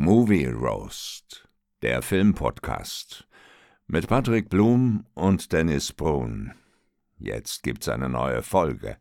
Movie 0.00 0.46
Roast, 0.46 1.48
der 1.82 2.02
Filmpodcast 2.02 3.26
mit 3.88 4.06
Patrick 4.06 4.48
Blum 4.48 5.04
und 5.14 5.52
Dennis 5.52 5.92
Brun. 5.92 6.52
Jetzt 7.18 7.64
gibt's 7.64 7.88
eine 7.88 8.08
neue 8.08 8.42
Folge. 8.42 8.98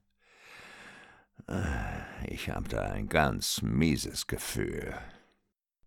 Ich 2.28 2.50
habe 2.50 2.68
da 2.68 2.82
ein 2.82 3.10
ganz 3.10 3.62
mieses 3.62 4.26
Gefühl. 4.26 4.96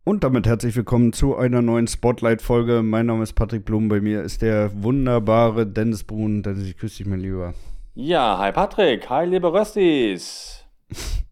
Und 0.05 0.23
damit 0.23 0.47
herzlich 0.47 0.77
willkommen 0.77 1.13
zu 1.13 1.37
einer 1.37 1.61
neuen 1.61 1.89
Spotlight-Folge. 1.89 2.85
Mein 2.85 3.07
Name 3.07 3.25
ist 3.25 3.33
Patrick 3.33 3.65
Blum, 3.65 3.89
bei 3.89 4.01
mir 4.01 4.23
ist 4.23 4.43
der 4.43 4.71
wunderbare 4.81 5.67
Dennis 5.67 6.05
Brun. 6.05 6.45
Dennis, 6.45 6.69
ich 6.69 6.77
küsse 6.77 6.99
dich, 6.99 7.07
mein 7.09 7.19
Lieber. 7.19 7.55
Ja, 7.95 8.39
hi 8.39 8.53
Patrick, 8.53 9.11
hi 9.11 9.27
liebe 9.27 9.53
Röstis. 9.53 10.65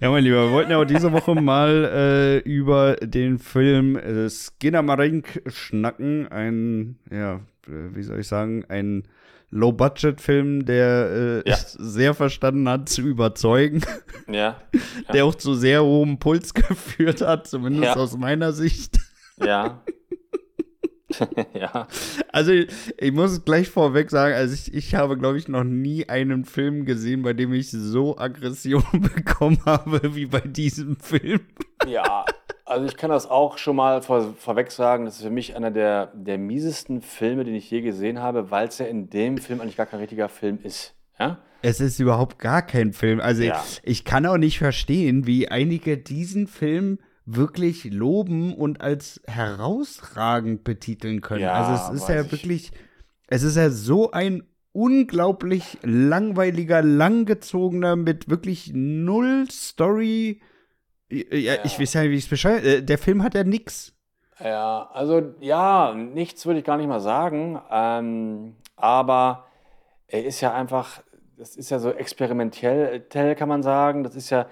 Ja, 0.00 0.10
mein 0.10 0.24
Lieber, 0.24 0.46
wir 0.46 0.52
wollten 0.52 0.70
ja 0.70 0.78
auch 0.78 0.84
diese 0.84 1.12
Woche 1.12 1.34
mal 1.34 1.84
äh, 1.92 2.38
über 2.48 2.96
den 2.96 3.38
Film 3.38 3.96
äh, 3.96 4.28
Skinner 4.28 4.82
Marink 4.82 5.42
schnacken. 5.46 6.28
Ein, 6.28 6.98
ja, 7.10 7.36
äh, 7.66 7.94
wie 7.94 8.02
soll 8.02 8.20
ich 8.20 8.28
sagen, 8.28 8.64
ein 8.68 9.04
Low-Budget-Film, 9.50 10.66
der 10.66 11.42
äh, 11.46 11.50
ja. 11.50 11.56
sehr 11.56 12.14
verstanden 12.14 12.68
hat 12.68 12.88
zu 12.88 13.02
überzeugen. 13.02 13.82
Ja. 14.28 14.60
ja. 14.72 15.12
Der 15.12 15.24
auch 15.24 15.34
zu 15.34 15.54
sehr 15.54 15.84
hohem 15.84 16.18
Puls 16.18 16.52
geführt 16.54 17.20
hat, 17.20 17.46
zumindest 17.46 17.94
ja. 17.94 17.96
aus 17.96 18.16
meiner 18.16 18.52
Sicht. 18.52 18.98
Ja. 19.38 19.82
ja. 21.54 21.86
Also 22.32 22.52
ich 22.52 23.12
muss 23.12 23.44
gleich 23.44 23.68
vorweg 23.68 24.10
sagen, 24.10 24.34
also 24.34 24.54
ich, 24.54 24.72
ich 24.74 24.94
habe, 24.94 25.16
glaube 25.16 25.38
ich, 25.38 25.48
noch 25.48 25.64
nie 25.64 26.08
einen 26.08 26.44
Film 26.44 26.84
gesehen, 26.84 27.22
bei 27.22 27.32
dem 27.32 27.52
ich 27.52 27.70
so 27.70 28.18
Aggression 28.18 28.84
bekommen 29.14 29.58
habe 29.64 30.14
wie 30.14 30.26
bei 30.26 30.40
diesem 30.40 30.96
Film. 30.96 31.40
Ja, 31.86 32.24
also 32.64 32.84
ich 32.84 32.96
kann 32.96 33.10
das 33.10 33.30
auch 33.30 33.58
schon 33.58 33.76
mal 33.76 34.02
vor, 34.02 34.34
vorweg 34.38 34.72
sagen, 34.72 35.04
das 35.04 35.16
ist 35.16 35.22
für 35.22 35.30
mich 35.30 35.54
einer 35.54 35.70
der, 35.70 36.12
der 36.14 36.36
miesesten 36.36 37.00
Filme, 37.00 37.44
den 37.44 37.54
ich 37.54 37.70
je 37.70 37.80
gesehen 37.80 38.20
habe, 38.20 38.50
weil 38.50 38.68
es 38.68 38.78
ja 38.78 38.86
in 38.86 39.08
dem 39.08 39.38
Film 39.38 39.60
eigentlich 39.60 39.76
gar 39.76 39.86
kein 39.86 40.00
richtiger 40.00 40.28
Film 40.28 40.58
ist. 40.62 40.94
Ja? 41.18 41.38
Es 41.62 41.80
ist 41.80 42.00
überhaupt 42.00 42.38
gar 42.38 42.62
kein 42.62 42.92
Film. 42.92 43.20
Also 43.20 43.42
ja. 43.42 43.62
ich, 43.64 43.80
ich 43.84 44.04
kann 44.04 44.26
auch 44.26 44.36
nicht 44.36 44.58
verstehen, 44.58 45.26
wie 45.26 45.48
einige 45.48 45.96
diesen 45.96 46.48
Film 46.48 46.98
wirklich 47.26 47.84
loben 47.84 48.54
und 48.54 48.80
als 48.80 49.20
herausragend 49.26 50.64
betiteln 50.64 51.20
können. 51.20 51.42
Ja, 51.42 51.52
also 51.52 51.94
es 51.94 52.02
ist 52.02 52.08
ja 52.08 52.22
ich. 52.22 52.32
wirklich, 52.32 52.72
es 53.26 53.42
ist 53.42 53.56
ja 53.56 53.70
so 53.70 54.12
ein 54.12 54.44
unglaublich 54.72 55.78
langweiliger, 55.82 56.82
langgezogener 56.82 57.96
mit 57.96 58.30
wirklich 58.30 58.72
null 58.74 59.46
Story. 59.50 60.40
Ja, 61.10 61.36
ja. 61.36 61.54
ich 61.64 61.80
weiß 61.80 61.94
ja 61.94 62.02
nicht, 62.02 62.10
wie 62.10 62.16
ich 62.16 62.24
es 62.24 62.30
beschreibe. 62.30 62.66
Äh, 62.66 62.82
der 62.82 62.98
Film 62.98 63.22
hat 63.22 63.34
ja 63.34 63.42
nichts. 63.42 63.94
Ja, 64.38 64.90
also 64.92 65.34
ja, 65.40 65.94
nichts 65.94 66.44
würde 66.46 66.60
ich 66.60 66.64
gar 66.64 66.76
nicht 66.76 66.88
mal 66.88 67.00
sagen. 67.00 67.60
Ähm, 67.70 68.56
aber 68.76 69.46
er 70.08 70.24
ist 70.24 70.40
ja 70.42 70.52
einfach, 70.52 71.02
das 71.36 71.56
ist 71.56 71.70
ja 71.70 71.78
so 71.78 71.90
experimentell, 71.90 73.00
kann 73.34 73.48
man 73.48 73.62
sagen. 73.62 74.04
Das 74.04 74.14
ist 74.14 74.30
ja, 74.30 74.46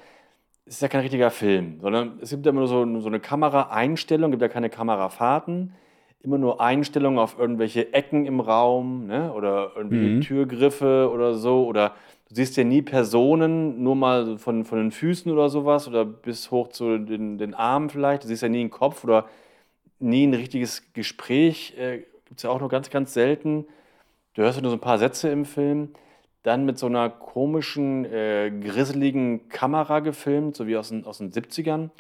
es 0.67 0.77
ist 0.77 0.83
ja 0.83 0.89
kein 0.89 1.03
richtiger 1.03 1.31
Film, 1.31 1.79
sondern 1.81 2.19
es 2.21 2.31
gibt 2.31 2.47
ja 2.47 2.51
immer 2.51 2.61
nur 2.61 2.69
so, 2.69 3.01
so 3.01 3.09
eine 3.09 3.21
Kameraeinstellung, 3.21 4.31
gibt 4.31 4.43
ja 4.43 4.49
keine 4.49 4.71
Kamerafahrten, 4.71 5.75
immer 6.23 6.39
nur 6.39 6.61
Einstellungen 6.61 7.19
auf 7.19 7.39
irgendwelche 7.39 7.93
Ecken 7.93 8.25
im 8.25 8.41
Raum 8.41 9.07
ne? 9.07 9.33
oder 9.33 9.73
irgendwelche 9.77 10.07
mhm. 10.07 10.21
Türgriffe 10.23 11.11
oder 11.13 11.35
so. 11.35 11.67
Oder 11.67 11.91
du 12.31 12.37
siehst 12.37 12.57
ja 12.57 12.65
nie 12.65 12.81
Personen, 12.81 13.83
nur 13.83 13.95
mal 13.95 14.39
von, 14.39 14.65
von 14.65 14.79
den 14.79 14.91
Füßen 14.91 15.31
oder 15.31 15.51
sowas 15.51 15.87
oder 15.87 16.07
bis 16.07 16.51
hoch 16.51 16.69
zu 16.69 16.97
den, 16.97 17.37
den 17.37 17.53
Armen 17.53 17.91
vielleicht. 17.91 18.25
Du 18.25 18.29
siehst 18.29 18.43
ja 18.43 18.49
nie 18.49 18.61
einen 18.61 18.71
Kopf 18.71 19.05
oder 19.05 19.29
nie 19.99 20.27
ein 20.27 20.33
richtiges 20.33 20.95
Gespräch. 20.95 21.75
Äh, 21.79 22.05
gibt 22.25 22.39
es 22.39 22.45
ja 22.45 22.51
auch 22.51 22.61
nur 22.61 22.71
ganz, 22.71 22.89
ganz 22.89 23.13
selten. 23.13 23.67
Du 24.33 24.41
hörst 24.41 24.57
ja 24.57 24.63
nur 24.63 24.71
so 24.71 24.79
ein 24.79 24.81
paar 24.81 24.99
Sätze 24.99 25.29
im 25.29 25.45
Film 25.45 25.91
dann 26.45 26.67
mit 26.67 26.79
so 26.79 26.87
einer 26.87 27.11
komischen, 27.11 28.05
äh, 28.05 28.53
grisseligen 28.61 29.49
Kamera 29.49 30.01
gefilmt, 30.01 30.55
so 30.55 30.67
wie 30.67 30.77
aus 30.77 30.91
den, 30.91 31.05
aus 31.05 31.19
den 31.19 31.33
70ern. 31.33 31.91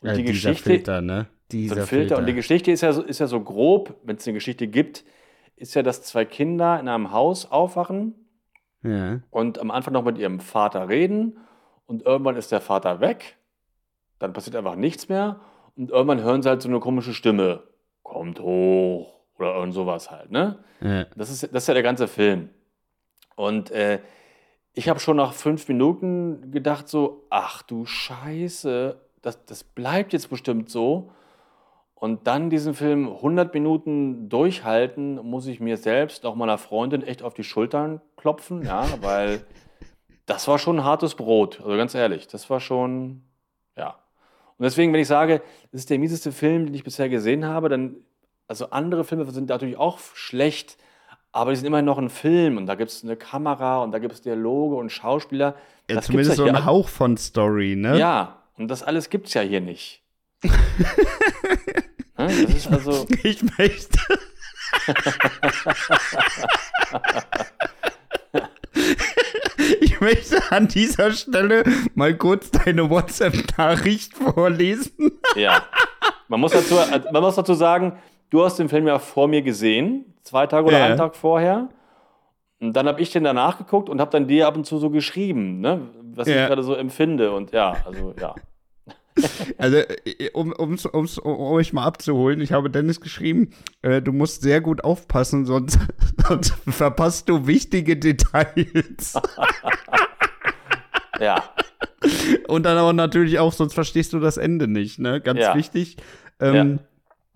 Und 0.00 0.08
ja, 0.08 0.14
die 0.14 0.24
Geschichte, 0.24 0.70
Filter, 0.70 1.02
ne? 1.02 1.26
Dieser 1.52 1.74
so 1.74 1.80
Filter. 1.82 1.88
Filter. 1.88 2.18
Und 2.18 2.26
die 2.26 2.34
Geschichte 2.34 2.72
ist 2.72 2.80
ja 2.80 2.92
so, 2.92 3.02
ist 3.02 3.20
ja 3.20 3.26
so 3.26 3.40
grob, 3.40 3.94
wenn 4.02 4.16
es 4.16 4.26
eine 4.26 4.34
Geschichte 4.34 4.66
gibt, 4.66 5.04
ist 5.56 5.74
ja, 5.74 5.82
dass 5.82 6.02
zwei 6.02 6.24
Kinder 6.24 6.80
in 6.80 6.88
einem 6.88 7.12
Haus 7.12 7.50
aufwachen 7.50 8.14
ja. 8.82 9.20
und 9.28 9.58
am 9.58 9.70
Anfang 9.70 9.92
noch 9.92 10.04
mit 10.04 10.16
ihrem 10.16 10.40
Vater 10.40 10.88
reden 10.88 11.36
und 11.84 12.02
irgendwann 12.02 12.36
ist 12.36 12.50
der 12.52 12.62
Vater 12.62 13.00
weg, 13.00 13.36
dann 14.18 14.32
passiert 14.32 14.56
einfach 14.56 14.76
nichts 14.76 15.10
mehr 15.10 15.40
und 15.76 15.90
irgendwann 15.90 16.22
hören 16.22 16.42
sie 16.42 16.48
halt 16.48 16.62
so 16.62 16.70
eine 16.70 16.80
komische 16.80 17.12
Stimme. 17.12 17.64
Kommt 18.02 18.40
hoch 18.40 19.20
oder 19.38 19.54
irgend 19.56 19.74
sowas 19.74 20.10
halt, 20.10 20.30
ne? 20.30 20.64
Ja. 20.80 21.04
Das, 21.16 21.30
ist, 21.30 21.42
das 21.42 21.64
ist 21.64 21.68
ja 21.68 21.74
der 21.74 21.82
ganze 21.82 22.08
Film. 22.08 22.48
Und 23.40 23.70
äh, 23.70 24.00
ich 24.74 24.88
habe 24.88 25.00
schon 25.00 25.16
nach 25.16 25.32
fünf 25.32 25.66
Minuten 25.66 26.52
gedacht 26.52 26.88
so, 26.88 27.24
ach 27.30 27.62
du 27.62 27.86
Scheiße, 27.86 29.00
das, 29.22 29.44
das 29.46 29.64
bleibt 29.64 30.12
jetzt 30.12 30.28
bestimmt 30.28 30.68
so. 30.68 31.10
Und 31.94 32.26
dann 32.26 32.50
diesen 32.50 32.74
Film 32.74 33.08
100 33.08 33.52
Minuten 33.52 34.28
durchhalten, 34.28 35.16
muss 35.16 35.46
ich 35.46 35.58
mir 35.58 35.78
selbst, 35.78 36.24
auch 36.24 36.34
meiner 36.34 36.58
Freundin, 36.58 37.02
echt 37.02 37.22
auf 37.22 37.34
die 37.34 37.42
Schultern 37.42 38.00
klopfen, 38.16 38.62
ja, 38.62 38.86
weil 39.00 39.44
das 40.26 40.46
war 40.46 40.58
schon 40.58 40.78
ein 40.78 40.84
hartes 40.84 41.14
Brot, 41.14 41.60
also 41.60 41.76
ganz 41.76 41.94
ehrlich, 41.94 42.28
das 42.28 42.48
war 42.50 42.60
schon, 42.60 43.22
ja. 43.76 43.96
Und 44.58 44.64
deswegen, 44.64 44.92
wenn 44.92 45.00
ich 45.00 45.08
sage, 45.08 45.42
das 45.72 45.80
ist 45.80 45.90
der 45.90 45.98
mieseste 45.98 46.30
Film, 46.30 46.66
den 46.66 46.74
ich 46.74 46.84
bisher 46.84 47.08
gesehen 47.08 47.46
habe, 47.46 47.70
dann, 47.70 47.96
also 48.48 48.70
andere 48.70 49.04
Filme 49.04 49.24
sind 49.30 49.48
natürlich 49.48 49.78
auch 49.78 49.98
schlecht, 49.98 50.76
aber 51.32 51.50
die 51.50 51.56
sind 51.56 51.66
immer 51.66 51.82
noch 51.82 51.98
ein 51.98 52.10
Film 52.10 52.56
und 52.56 52.66
da 52.66 52.74
gibt 52.74 52.90
es 52.90 53.04
eine 53.04 53.16
Kamera 53.16 53.82
und 53.82 53.92
da 53.92 53.98
gibt 53.98 54.14
es 54.14 54.22
Dialoge 54.22 54.76
und 54.76 54.90
Schauspieler. 54.90 55.54
Ja, 55.88 55.96
das 55.96 56.06
zumindest 56.06 56.38
ja 56.38 56.44
so 56.44 56.46
ein 56.46 56.64
Hauch 56.64 56.88
von 56.88 57.16
Story, 57.16 57.76
ne? 57.76 57.98
Ja, 57.98 58.42
und 58.56 58.68
das 58.68 58.82
alles 58.82 59.10
gibt 59.10 59.28
es 59.28 59.34
ja 59.34 59.42
hier 59.42 59.60
nicht. 59.60 60.02
ne? 60.42 60.50
ich, 62.48 62.68
also 62.70 63.06
ich 63.22 63.42
möchte. 63.58 63.98
ich 69.80 70.00
möchte 70.00 70.50
an 70.50 70.66
dieser 70.68 71.12
Stelle 71.12 71.64
mal 71.94 72.16
kurz 72.16 72.50
deine 72.50 72.88
WhatsApp-Nachricht 72.90 74.14
vorlesen. 74.14 75.12
ja. 75.36 75.62
Man 76.28 76.40
muss, 76.40 76.52
dazu, 76.52 76.76
man 77.12 77.22
muss 77.22 77.34
dazu 77.34 77.52
sagen, 77.54 77.98
du 78.30 78.44
hast 78.44 78.58
den 78.58 78.68
Film 78.68 78.86
ja 78.86 78.98
vor 78.98 79.28
mir 79.28 79.42
gesehen 79.42 80.14
zwei 80.22 80.46
Tage 80.46 80.66
oder 80.66 80.78
ja. 80.78 80.86
einen 80.86 80.96
Tag 80.96 81.16
vorher. 81.16 81.68
Und 82.60 82.74
dann 82.74 82.86
habe 82.86 83.00
ich 83.00 83.10
den 83.10 83.24
danach 83.24 83.58
geguckt 83.58 83.88
und 83.88 84.00
habe 84.00 84.10
dann 84.10 84.28
dir 84.28 84.46
ab 84.46 84.56
und 84.56 84.64
zu 84.64 84.78
so 84.78 84.90
geschrieben, 84.90 85.60
ne, 85.60 85.88
was 86.14 86.28
ja. 86.28 86.42
ich 86.42 86.48
gerade 86.48 86.62
so 86.62 86.74
empfinde. 86.74 87.32
Und 87.32 87.52
ja, 87.52 87.76
also 87.84 88.14
ja. 88.20 88.34
Also, 89.58 89.76
äh, 89.76 90.30
um, 90.32 90.52
um's, 90.52 90.86
um's, 90.86 91.18
um 91.18 91.38
euch 91.38 91.72
mal 91.72 91.84
abzuholen, 91.84 92.40
ich 92.40 92.52
habe 92.52 92.70
Dennis 92.70 93.00
geschrieben, 93.00 93.50
äh, 93.82 94.00
du 94.00 94.12
musst 94.12 94.42
sehr 94.42 94.60
gut 94.60 94.84
aufpassen, 94.84 95.46
sonst, 95.46 95.78
sonst 96.28 96.54
verpasst 96.68 97.28
du 97.28 97.46
wichtige 97.46 97.96
Details. 97.96 99.14
ja. 101.20 101.42
Und 102.46 102.64
dann 102.64 102.78
aber 102.78 102.92
natürlich 102.92 103.38
auch, 103.38 103.52
sonst 103.52 103.74
verstehst 103.74 104.12
du 104.12 104.20
das 104.20 104.36
Ende 104.36 104.68
nicht, 104.68 104.98
ne? 104.98 105.20
Ganz 105.20 105.40
ja. 105.40 105.54
wichtig. 105.54 105.96
Ähm, 106.38 106.54
ja. 106.54 106.78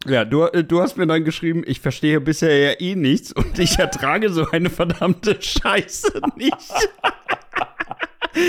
Ja, 0.06 0.24
du, 0.24 0.44
äh, 0.44 0.64
du 0.64 0.80
hast 0.80 0.96
mir 0.96 1.06
dann 1.06 1.24
geschrieben, 1.24 1.62
ich 1.66 1.80
verstehe 1.80 2.20
bisher 2.20 2.56
ja 2.58 2.80
eh 2.80 2.94
nichts 2.94 3.32
und 3.32 3.58
ich 3.58 3.78
ertrage 3.78 4.30
so 4.30 4.46
eine 4.50 4.70
verdammte 4.70 5.40
Scheiße 5.40 6.20
nicht. 6.36 6.72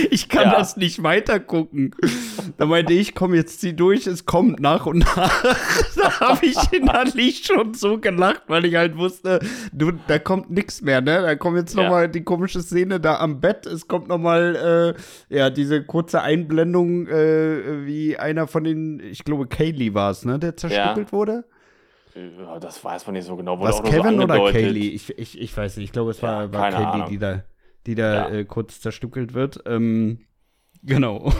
ich 0.09 0.29
kann 0.29 0.45
ja. 0.45 0.57
das 0.57 0.77
nicht 0.77 1.03
weitergucken. 1.03 1.91
Da 2.57 2.65
meinte 2.65 2.93
ich, 2.93 3.15
komm, 3.15 3.33
jetzt 3.33 3.61
zieh 3.61 3.73
durch, 3.73 4.07
es 4.07 4.25
kommt 4.25 4.59
nach 4.59 4.85
und 4.85 4.99
nach. 4.99 5.43
da 5.95 6.19
habe 6.19 6.45
ich 6.45 6.57
innerlich 6.71 7.45
schon 7.45 7.73
so 7.73 7.99
gelacht, 7.99 8.43
weil 8.47 8.65
ich 8.65 8.75
halt 8.75 8.97
wusste, 8.97 9.39
du, 9.71 9.91
da 10.07 10.19
kommt 10.19 10.49
nichts 10.49 10.81
mehr, 10.81 11.01
ne? 11.01 11.21
Da 11.21 11.35
kommt 11.35 11.57
jetzt 11.57 11.75
noch 11.75 11.83
ja. 11.83 11.89
mal 11.89 12.09
die 12.09 12.23
komische 12.23 12.61
Szene 12.61 12.99
da 12.99 13.19
am 13.19 13.39
Bett. 13.39 13.65
Es 13.65 13.87
kommt 13.87 14.07
noch 14.07 14.17
mal, 14.17 14.95
äh, 15.29 15.35
ja, 15.35 15.49
diese 15.49 15.83
kurze 15.83 16.21
Einblendung, 16.21 17.07
äh, 17.07 17.85
wie 17.85 18.17
einer 18.17 18.47
von 18.47 18.63
den, 18.63 18.99
ich 18.99 19.23
glaube, 19.23 19.47
Kaylee 19.47 19.93
war 19.93 20.11
es, 20.11 20.25
ne? 20.25 20.39
Der 20.39 20.55
zerstückelt 20.55 21.07
ja. 21.07 21.11
wurde. 21.11 21.43
Ja, 22.15 22.59
das 22.59 22.83
weiß 22.83 23.05
man 23.07 23.13
nicht 23.13 23.25
so 23.25 23.35
genau. 23.35 23.59
Was 23.59 23.83
Kevin 23.83 24.17
so 24.17 24.23
oder 24.23 24.51
Kaylee? 24.51 24.89
Ich, 24.89 25.17
ich, 25.17 25.39
ich 25.39 25.55
weiß 25.55 25.77
nicht. 25.77 25.85
Ich 25.85 25.91
glaube, 25.91 26.11
es 26.11 26.23
war, 26.23 26.51
war 26.53 26.71
Kaylee, 26.71 26.85
Ahnung. 26.85 27.09
die 27.09 27.17
da 27.17 27.43
die 27.85 27.95
da 27.95 28.29
ja. 28.29 28.35
äh, 28.35 28.45
kurz 28.45 28.81
zerstückelt 28.81 29.33
wird. 29.33 29.63
Ähm, 29.65 30.25
genau. 30.83 31.31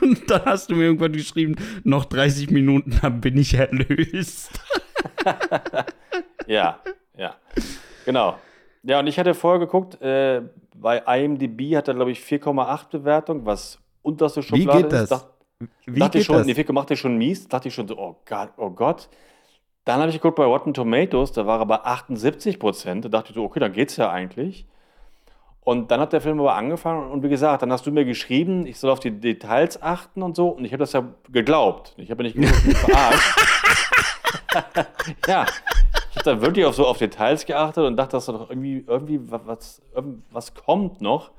Und 0.00 0.30
dann 0.30 0.44
hast 0.44 0.70
du 0.70 0.76
mir 0.76 0.84
irgendwann 0.84 1.12
geschrieben, 1.12 1.56
noch 1.84 2.04
30 2.04 2.50
Minuten, 2.50 2.98
dann 3.00 3.20
bin 3.20 3.36
ich 3.38 3.54
erlöst. 3.54 4.60
ja, 6.46 6.80
ja. 7.16 7.36
Genau. 8.04 8.38
Ja, 8.82 9.00
und 9.00 9.06
ich 9.06 9.18
hatte 9.18 9.34
vorher 9.34 9.58
geguckt, 9.58 10.00
äh, 10.00 10.42
bei 10.74 10.98
IMDb 10.98 11.76
hat 11.76 11.88
er, 11.88 11.94
glaube 11.94 12.12
ich, 12.12 12.20
4,8 12.20 12.90
Bewertung, 12.90 13.44
was 13.44 13.78
unterste 14.02 14.42
Schublade 14.42 14.78
Wie 14.78 14.82
geht 14.82 14.92
das? 14.92 15.10
ist. 15.10 15.26
Wie 15.86 15.98
dachte 15.98 16.18
ich 16.18 16.24
schon, 16.26 16.36
das? 16.36 16.46
die 16.46 16.54
Fico 16.54 16.72
machte 16.72 16.96
schon 16.96 17.16
mies, 17.16 17.48
dachte 17.48 17.68
ich 17.68 17.74
schon 17.74 17.88
so, 17.88 17.96
oh 17.96 18.20
Gott, 18.26 18.50
oh 18.58 18.70
Gott. 18.70 19.08
Dann 19.86 20.00
habe 20.00 20.10
ich 20.10 20.16
geguckt 20.16 20.34
bei 20.34 20.44
Rotten 20.44 20.74
Tomatoes, 20.74 21.30
da 21.30 21.46
war 21.46 21.60
er 21.60 21.66
bei 21.66 21.76
78 21.76 22.58
Prozent. 22.58 23.04
Da 23.04 23.08
dachte 23.08 23.30
ich 23.30 23.36
so, 23.36 23.44
okay, 23.44 23.60
dann 23.60 23.72
geht's 23.72 23.96
ja 23.96 24.10
eigentlich. 24.10 24.66
Und 25.62 25.92
dann 25.92 26.00
hat 26.00 26.12
der 26.12 26.20
Film 26.20 26.40
aber 26.40 26.56
angefangen 26.56 27.08
und 27.10 27.22
wie 27.22 27.28
gesagt, 27.28 27.62
dann 27.62 27.70
hast 27.70 27.86
du 27.86 27.92
mir 27.92 28.04
geschrieben, 28.04 28.66
ich 28.66 28.80
soll 28.80 28.90
auf 28.90 28.98
die 28.98 29.12
Details 29.12 29.80
achten 29.80 30.22
und 30.22 30.34
so. 30.34 30.48
Und 30.48 30.64
ich 30.64 30.72
habe 30.72 30.80
das 30.80 30.92
ja 30.92 31.04
geglaubt. 31.30 31.94
Ich 31.98 32.10
habe 32.10 32.24
ja 32.24 32.28
nicht 32.28 32.36
gewusst, 32.36 32.78
verarscht. 32.78 33.38
ja, 35.28 35.46
ich 36.10 36.16
habe 36.16 36.24
da 36.24 36.40
wirklich 36.40 36.64
auf 36.66 36.74
so 36.74 36.84
auf 36.84 36.98
Details 36.98 37.46
geachtet 37.46 37.84
und 37.84 37.96
dachte, 37.96 38.16
dass 38.16 38.26
da 38.26 38.32
doch 38.32 38.50
irgendwie, 38.50 38.84
irgendwie 38.84 39.20
was, 39.22 39.82
was 40.32 40.54
kommt 40.54 41.00
noch. 41.00 41.30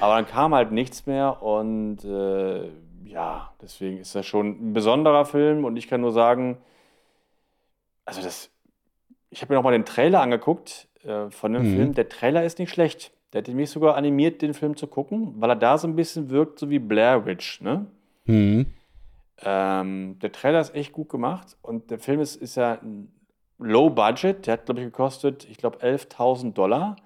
Aber 0.00 0.16
dann 0.16 0.26
kam 0.26 0.56
halt 0.56 0.72
nichts 0.72 1.06
mehr 1.06 1.40
und 1.40 2.04
äh, 2.04 2.68
ja, 3.04 3.52
deswegen 3.62 3.98
ist 3.98 4.12
das 4.16 4.26
schon 4.26 4.70
ein 4.70 4.72
besonderer 4.72 5.24
Film 5.24 5.64
und 5.64 5.76
ich 5.76 5.86
kann 5.86 6.00
nur 6.00 6.12
sagen, 6.12 6.58
also 8.04 8.22
das, 8.22 8.50
ich 9.30 9.42
habe 9.42 9.52
mir 9.52 9.56
nochmal 9.56 9.72
den 9.72 9.84
Trailer 9.84 10.20
angeguckt 10.20 10.88
äh, 11.04 11.30
von 11.30 11.52
dem 11.52 11.62
mhm. 11.62 11.76
Film. 11.76 11.94
Der 11.94 12.08
Trailer 12.08 12.44
ist 12.44 12.58
nicht 12.58 12.70
schlecht. 12.70 13.12
Der 13.32 13.42
hat 13.42 13.48
mich 13.48 13.70
sogar 13.70 13.96
animiert, 13.96 14.42
den 14.42 14.54
Film 14.54 14.76
zu 14.76 14.86
gucken, 14.86 15.34
weil 15.36 15.50
er 15.50 15.56
da 15.56 15.78
so 15.78 15.86
ein 15.86 15.94
bisschen 15.94 16.30
wirkt, 16.30 16.58
so 16.58 16.68
wie 16.68 16.80
Blair 16.80 17.26
Witch, 17.26 17.60
ne? 17.60 17.86
Mhm. 18.24 18.66
Ähm, 19.42 20.18
der 20.18 20.32
Trailer 20.32 20.60
ist 20.60 20.74
echt 20.74 20.92
gut 20.92 21.08
gemacht 21.08 21.56
und 21.62 21.90
der 21.90 21.98
Film 21.98 22.20
ist, 22.20 22.36
ist 22.36 22.56
ja 22.56 22.78
low 23.58 23.88
budget. 23.88 24.46
Der 24.46 24.54
hat, 24.54 24.66
glaube 24.66 24.80
ich, 24.80 24.86
gekostet, 24.86 25.46
ich 25.50 25.56
glaube, 25.56 25.78
11.000 25.78 26.52
Dollar. 26.52 26.96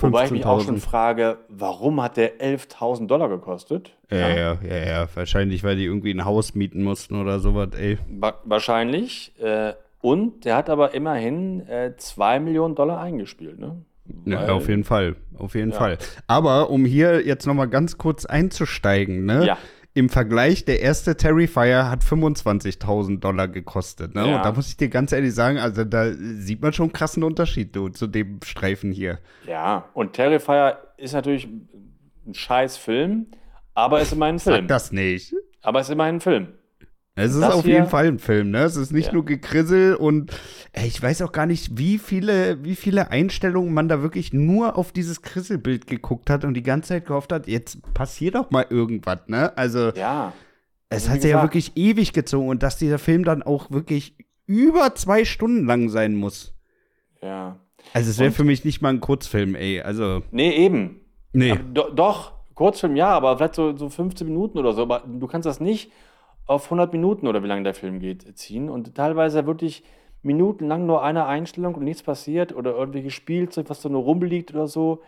Wobei 0.00 0.26
ich 0.26 0.30
mich 0.30 0.44
auch 0.44 0.60
schon 0.60 0.78
frage, 0.78 1.38
warum 1.48 2.02
hat 2.02 2.18
der 2.18 2.40
11.000 2.40 3.06
Dollar 3.06 3.28
gekostet? 3.30 3.96
Ja, 4.10 4.28
ja, 4.28 4.58
ja, 4.62 4.76
ja, 4.86 5.08
Wahrscheinlich, 5.14 5.64
weil 5.64 5.76
die 5.76 5.84
irgendwie 5.84 6.12
ein 6.12 6.26
Haus 6.26 6.54
mieten 6.54 6.82
mussten 6.82 7.16
oder 7.16 7.40
sowas, 7.40 7.70
ey. 7.74 7.98
Wa 8.08 8.34
wahrscheinlich. 8.44 9.32
Äh, 9.40 9.72
und 10.00 10.44
der 10.44 10.56
hat 10.56 10.70
aber 10.70 10.94
immerhin 10.94 11.66
äh, 11.66 11.96
2 11.96 12.40
Millionen 12.40 12.74
Dollar 12.74 13.00
eingespielt, 13.00 13.58
ne? 13.58 13.84
Ja, 14.24 14.48
auf 14.52 14.68
jeden 14.68 14.84
Fall. 14.84 15.16
Auf 15.36 15.54
jeden 15.54 15.72
ja. 15.72 15.76
Fall. 15.76 15.98
Aber 16.26 16.70
um 16.70 16.84
hier 16.84 17.26
jetzt 17.26 17.46
nochmal 17.46 17.68
ganz 17.68 17.98
kurz 17.98 18.24
einzusteigen, 18.24 19.24
ne? 19.24 19.46
Ja. 19.46 19.58
Im 19.94 20.08
Vergleich, 20.08 20.64
der 20.64 20.80
erste 20.80 21.16
Terrifier 21.16 21.90
hat 21.90 22.04
25.000 22.04 23.18
Dollar 23.18 23.48
gekostet. 23.48 24.14
Ne? 24.14 24.28
Ja. 24.28 24.36
Und 24.36 24.44
da 24.44 24.52
muss 24.52 24.68
ich 24.68 24.76
dir 24.76 24.88
ganz 24.88 25.10
ehrlich 25.10 25.34
sagen, 25.34 25.58
also 25.58 25.82
da 25.82 26.12
sieht 26.12 26.62
man 26.62 26.72
schon 26.72 26.84
einen 26.84 26.92
krassen 26.92 27.24
Unterschied 27.24 27.74
du, 27.74 27.88
zu 27.88 28.06
dem 28.06 28.38
Streifen 28.44 28.92
hier. 28.92 29.18
Ja, 29.46 29.88
und 29.94 30.12
Terrifier 30.12 30.78
ist 30.98 31.14
natürlich 31.14 31.48
ein 31.48 32.34
scheiß 32.34 32.76
Film, 32.76 33.26
aber 33.74 34.00
ist 34.00 34.12
immerhin 34.12 34.36
ein 34.36 34.40
Film. 34.40 34.56
Sag 34.56 34.68
das 34.68 34.92
nicht. 34.92 35.34
Aber 35.62 35.80
ist 35.80 35.90
immerhin 35.90 36.16
ein 36.16 36.20
Film. 36.20 36.48
Es 37.18 37.34
ist 37.34 37.42
auf 37.42 37.66
jeden 37.66 37.88
Fall 37.88 38.06
ein 38.06 38.18
Film, 38.18 38.52
ne? 38.52 38.62
Es 38.62 38.76
ist 38.76 38.92
nicht 38.92 39.08
ja. 39.08 39.12
nur 39.12 39.24
Gekrissel 39.24 39.96
und 39.96 40.30
ey, 40.72 40.86
ich 40.86 41.02
weiß 41.02 41.22
auch 41.22 41.32
gar 41.32 41.46
nicht, 41.46 41.76
wie 41.76 41.98
viele, 41.98 42.62
wie 42.62 42.76
viele 42.76 43.10
Einstellungen 43.10 43.74
man 43.74 43.88
da 43.88 44.02
wirklich 44.02 44.32
nur 44.32 44.78
auf 44.78 44.92
dieses 44.92 45.22
Krisselbild 45.22 45.88
geguckt 45.88 46.30
hat 46.30 46.44
und 46.44 46.54
die 46.54 46.62
ganze 46.62 46.90
Zeit 46.90 47.06
gehofft 47.06 47.32
hat, 47.32 47.48
jetzt 47.48 47.92
passiert 47.92 48.36
doch 48.36 48.50
mal 48.52 48.66
irgendwas, 48.70 49.18
ne? 49.26 49.56
Also, 49.58 49.90
ja. 49.94 50.32
es 50.90 51.02
also, 51.02 51.10
hat 51.10 51.22
sich 51.22 51.30
ja 51.32 51.42
wirklich 51.42 51.76
ewig 51.76 52.12
gezogen 52.12 52.48
und 52.48 52.62
dass 52.62 52.76
dieser 52.76 52.98
Film 52.98 53.24
dann 53.24 53.42
auch 53.42 53.70
wirklich 53.72 54.16
über 54.46 54.94
zwei 54.94 55.24
Stunden 55.24 55.66
lang 55.66 55.88
sein 55.88 56.14
muss. 56.14 56.54
Ja. 57.20 57.58
Also, 57.94 58.10
es 58.10 58.18
wäre 58.18 58.30
für 58.30 58.44
mich 58.44 58.64
nicht 58.64 58.80
mal 58.80 58.90
ein 58.90 59.00
Kurzfilm, 59.00 59.56
ey. 59.56 59.80
Also. 59.80 60.22
Nee, 60.30 60.52
eben. 60.52 61.00
Nee. 61.32 61.58
Do 61.74 61.90
doch, 61.90 62.32
Kurzfilm 62.54 62.96
ja, 62.96 63.08
aber 63.08 63.36
vielleicht 63.36 63.54
so, 63.54 63.76
so 63.76 63.88
15 63.88 64.26
Minuten 64.26 64.58
oder 64.58 64.72
so, 64.72 64.82
aber 64.82 65.02
du 65.06 65.26
kannst 65.26 65.46
das 65.46 65.58
nicht 65.58 65.90
auf 66.48 66.64
100 66.64 66.92
Minuten 66.92 67.28
oder 67.28 67.44
wie 67.44 67.46
lange 67.46 67.62
der 67.62 67.74
Film 67.74 68.00
geht, 68.00 68.36
ziehen. 68.36 68.68
Und 68.68 68.94
teilweise 68.94 69.46
wirklich 69.46 69.84
minutenlang 70.22 70.86
nur 70.86 71.04
eine 71.04 71.26
Einstellung 71.26 71.74
und 71.74 71.84
nichts 71.84 72.02
passiert 72.02 72.54
oder 72.54 72.72
irgendwelche 72.72 73.10
Spielzeug, 73.10 73.66
was 73.68 73.82
da 73.82 73.88
nur 73.88 74.02
rumliegt 74.02 74.52
oder 74.52 74.66
so. 74.66 75.02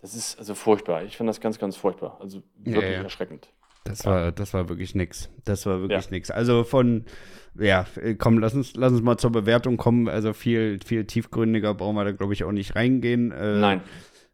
Das 0.00 0.14
ist 0.14 0.38
also 0.38 0.54
furchtbar. 0.54 1.02
Ich 1.04 1.16
finde 1.16 1.30
das 1.30 1.40
ganz, 1.40 1.58
ganz 1.58 1.76
furchtbar. 1.76 2.18
Also 2.20 2.42
wirklich 2.56 2.84
ja, 2.84 2.98
ja. 2.98 3.02
erschreckend. 3.02 3.48
Das 3.84 4.06
war, 4.06 4.32
das 4.32 4.54
war 4.54 4.68
wirklich 4.68 4.94
nix. 4.94 5.30
Das 5.44 5.66
war 5.66 5.80
wirklich 5.80 6.04
ja. 6.04 6.10
nix. 6.10 6.30
Also 6.30 6.64
von, 6.64 7.04
ja, 7.58 7.86
komm, 8.16 8.38
lass 8.38 8.54
uns, 8.54 8.74
lass 8.76 8.92
uns 8.92 9.02
mal 9.02 9.18
zur 9.18 9.30
Bewertung 9.30 9.76
kommen. 9.76 10.08
Also 10.08 10.32
viel, 10.32 10.78
viel 10.84 11.04
tiefgründiger 11.04 11.74
brauchen 11.74 11.96
wir 11.96 12.04
da, 12.04 12.12
glaube 12.12 12.32
ich, 12.32 12.44
auch 12.44 12.52
nicht 12.52 12.76
reingehen. 12.76 13.32
Äh, 13.32 13.58
Nein. 13.58 13.80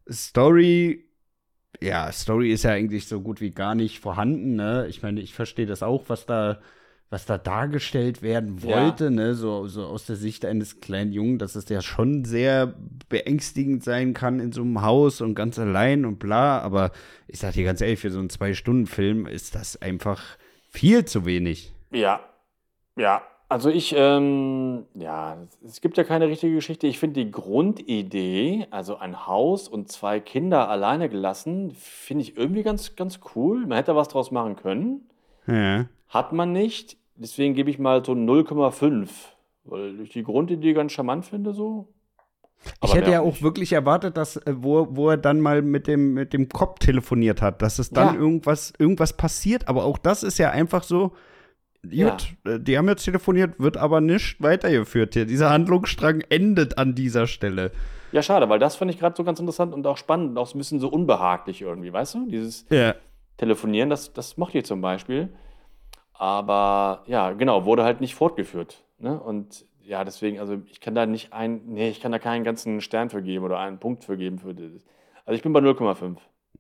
Story 0.09 1.10
ja, 1.81 2.11
Story 2.13 2.53
ist 2.53 2.65
ja 2.65 2.73
eigentlich 2.73 3.07
so 3.07 3.21
gut 3.21 3.41
wie 3.41 3.51
gar 3.51 3.75
nicht 3.75 4.01
vorhanden. 4.01 4.57
Ne? 4.57 4.87
Ich 4.89 5.03
meine, 5.03 5.21
ich 5.21 5.35
verstehe 5.35 5.67
das 5.67 5.83
auch, 5.83 6.05
was 6.09 6.27
da, 6.27 6.61
was 7.09 7.27
da 7.27 7.39
dargestellt 7.39 8.23
werden 8.23 8.63
wollte, 8.63 9.05
ja. 9.05 9.11
ne? 9.11 9.35
so, 9.35 9.67
so 9.67 9.87
aus 9.87 10.07
der 10.07 10.17
Sicht 10.17 10.45
eines 10.45 10.81
kleinen 10.81 11.13
Jungen, 11.13 11.39
dass 11.39 11.55
es 11.55 11.69
ja 11.69 11.81
schon 11.81 12.25
sehr 12.25 12.75
beängstigend 13.09 13.85
sein 13.85 14.15
kann 14.15 14.41
in 14.41 14.53
so 14.53 14.63
einem 14.63 14.83
Haus 14.83 15.21
und 15.21 15.35
ganz 15.35 15.59
allein 15.59 16.05
und 16.05 16.19
bla. 16.19 16.61
Aber 16.61 16.93
ich 17.29 17.39
sag 17.39 17.55
dir 17.55 17.65
ganz 17.65 17.81
ehrlich, 17.81 18.01
für 18.01 18.11
so 18.11 18.19
einen 18.19 18.31
Zwei-Stunden-Film 18.31 19.27
ist 19.27 19.55
das 19.55 19.81
einfach 19.81 20.23
viel 20.69 21.05
zu 21.05 21.25
wenig. 21.25 21.73
Ja, 21.91 22.21
ja, 22.97 23.23
also 23.51 23.69
ich, 23.69 23.95
ähm, 23.97 24.87
ja, 24.95 25.37
es 25.65 25.81
gibt 25.81 25.97
ja 25.97 26.05
keine 26.05 26.29
richtige 26.29 26.55
Geschichte. 26.55 26.87
Ich 26.87 27.01
finde 27.01 27.25
die 27.25 27.33
Grundidee, 27.33 28.69
also 28.71 28.97
ein 28.97 29.27
Haus 29.27 29.67
und 29.67 29.91
zwei 29.91 30.21
Kinder 30.21 30.69
alleine 30.69 31.09
gelassen, 31.09 31.73
finde 31.73 32.23
ich 32.23 32.37
irgendwie 32.37 32.63
ganz, 32.63 32.95
ganz 32.95 33.19
cool. 33.35 33.67
Man 33.67 33.77
hätte 33.77 33.97
was 33.97 34.07
draus 34.07 34.31
machen 34.31 34.55
können. 34.55 35.11
Ja. 35.49 35.87
Hat 36.09 36.33
man 36.33 36.53
nicht. 36.53 36.97
Deswegen 37.17 37.55
gebe 37.55 37.71
ich 37.71 37.81
mal 37.81 38.05
so 38.05 38.13
0,5, 38.13 39.09
weil 39.65 40.01
ich 40.01 40.11
die 40.11 40.23
Grundidee 40.23 40.73
ganz 40.73 40.93
charmant 40.93 41.27
finde 41.27 41.53
so. 41.53 41.89
Aber 42.79 42.93
ich 42.93 42.95
hätte 42.95 43.11
ja 43.11 43.21
auch 43.21 43.33
nicht. 43.33 43.43
wirklich 43.43 43.73
erwartet, 43.73 44.17
dass, 44.17 44.37
äh, 44.37 44.55
wo, 44.57 44.87
wo 44.93 45.11
er 45.11 45.17
dann 45.17 45.41
mal 45.41 45.61
mit 45.61 45.89
dem, 45.89 46.15
mit 46.15 46.33
dem 46.33 46.49
Kopf 46.49 46.79
telefoniert 46.79 47.43
hat, 47.43 47.63
dass 47.63 47.81
es 47.81 47.91
dann 47.91 48.15
ja. 48.15 48.21
irgendwas, 48.21 48.73
irgendwas 48.79 49.17
passiert. 49.17 49.67
Aber 49.67 49.85
auch 49.87 49.99
das 49.99 50.23
ist 50.23 50.39
ja 50.39 50.51
einfach 50.51 50.85
so, 50.85 51.13
Gut, 51.83 51.93
ja. 51.93 52.17
Äh, 52.45 52.61
die 52.61 52.77
haben 52.77 52.89
jetzt 52.89 53.05
telefoniert, 53.05 53.59
wird 53.59 53.77
aber 53.77 54.01
nicht 54.01 54.41
weitergeführt 54.43 55.15
hier. 55.15 55.25
Dieser 55.25 55.51
Handlungsstrang 55.51 56.23
endet 56.29 56.79
an 56.79 56.95
dieser 56.95 57.27
Stelle. 57.27 57.73
Ja, 58.13 58.23
schade, 58.23 58.49
weil 58.49 58.59
das 58.59 58.77
fand 58.77 58.91
ich 58.91 58.99
gerade 58.99 59.17
so 59.17 59.25
ganz 59.25 59.39
interessant 59.39 59.73
und 59.73 59.87
auch 59.87 59.97
spannend, 59.97 60.37
auch 60.37 60.47
so 60.47 60.57
ein 60.57 60.59
bisschen 60.59 60.81
so 60.81 60.89
unbehaglich 60.89 61.63
irgendwie, 61.63 61.93
weißt 61.93 62.15
du? 62.15 62.29
Dieses 62.29 62.67
ja. 62.71 62.95
Telefonieren, 63.37 63.89
das, 63.89 64.13
das 64.13 64.37
mochte 64.37 64.59
ich 64.59 64.65
zum 64.65 64.81
Beispiel. 64.81 65.31
Aber 66.13 67.05
ja, 67.07 67.31
genau, 67.33 67.65
wurde 67.65 67.85
halt 67.85 68.01
nicht 68.01 68.15
fortgeführt. 68.15 68.85
Ne? 68.99 69.19
Und 69.19 69.65
ja, 69.83 70.05
deswegen, 70.05 70.39
also 70.39 70.61
ich 70.71 70.81
kann 70.81 70.95
da 70.95 71.07
nicht 71.07 71.33
ein, 71.33 71.63
nee, 71.67 71.89
ich 71.89 72.01
kann 72.01 72.13
da 72.13 72.19
keinen 72.19 72.45
ganzen 72.45 72.81
Stern 72.81 73.11
für 73.11 73.23
geben 73.23 73.45
oder 73.45 73.59
einen 73.59 73.79
Punkt 73.79 74.05
für 74.05 74.19
geben. 74.19 74.39
Für. 74.39 74.49
Also 74.51 75.37
ich 75.37 75.43
bin 75.43 75.53
bei 75.53 75.61
0,5. 75.61 76.19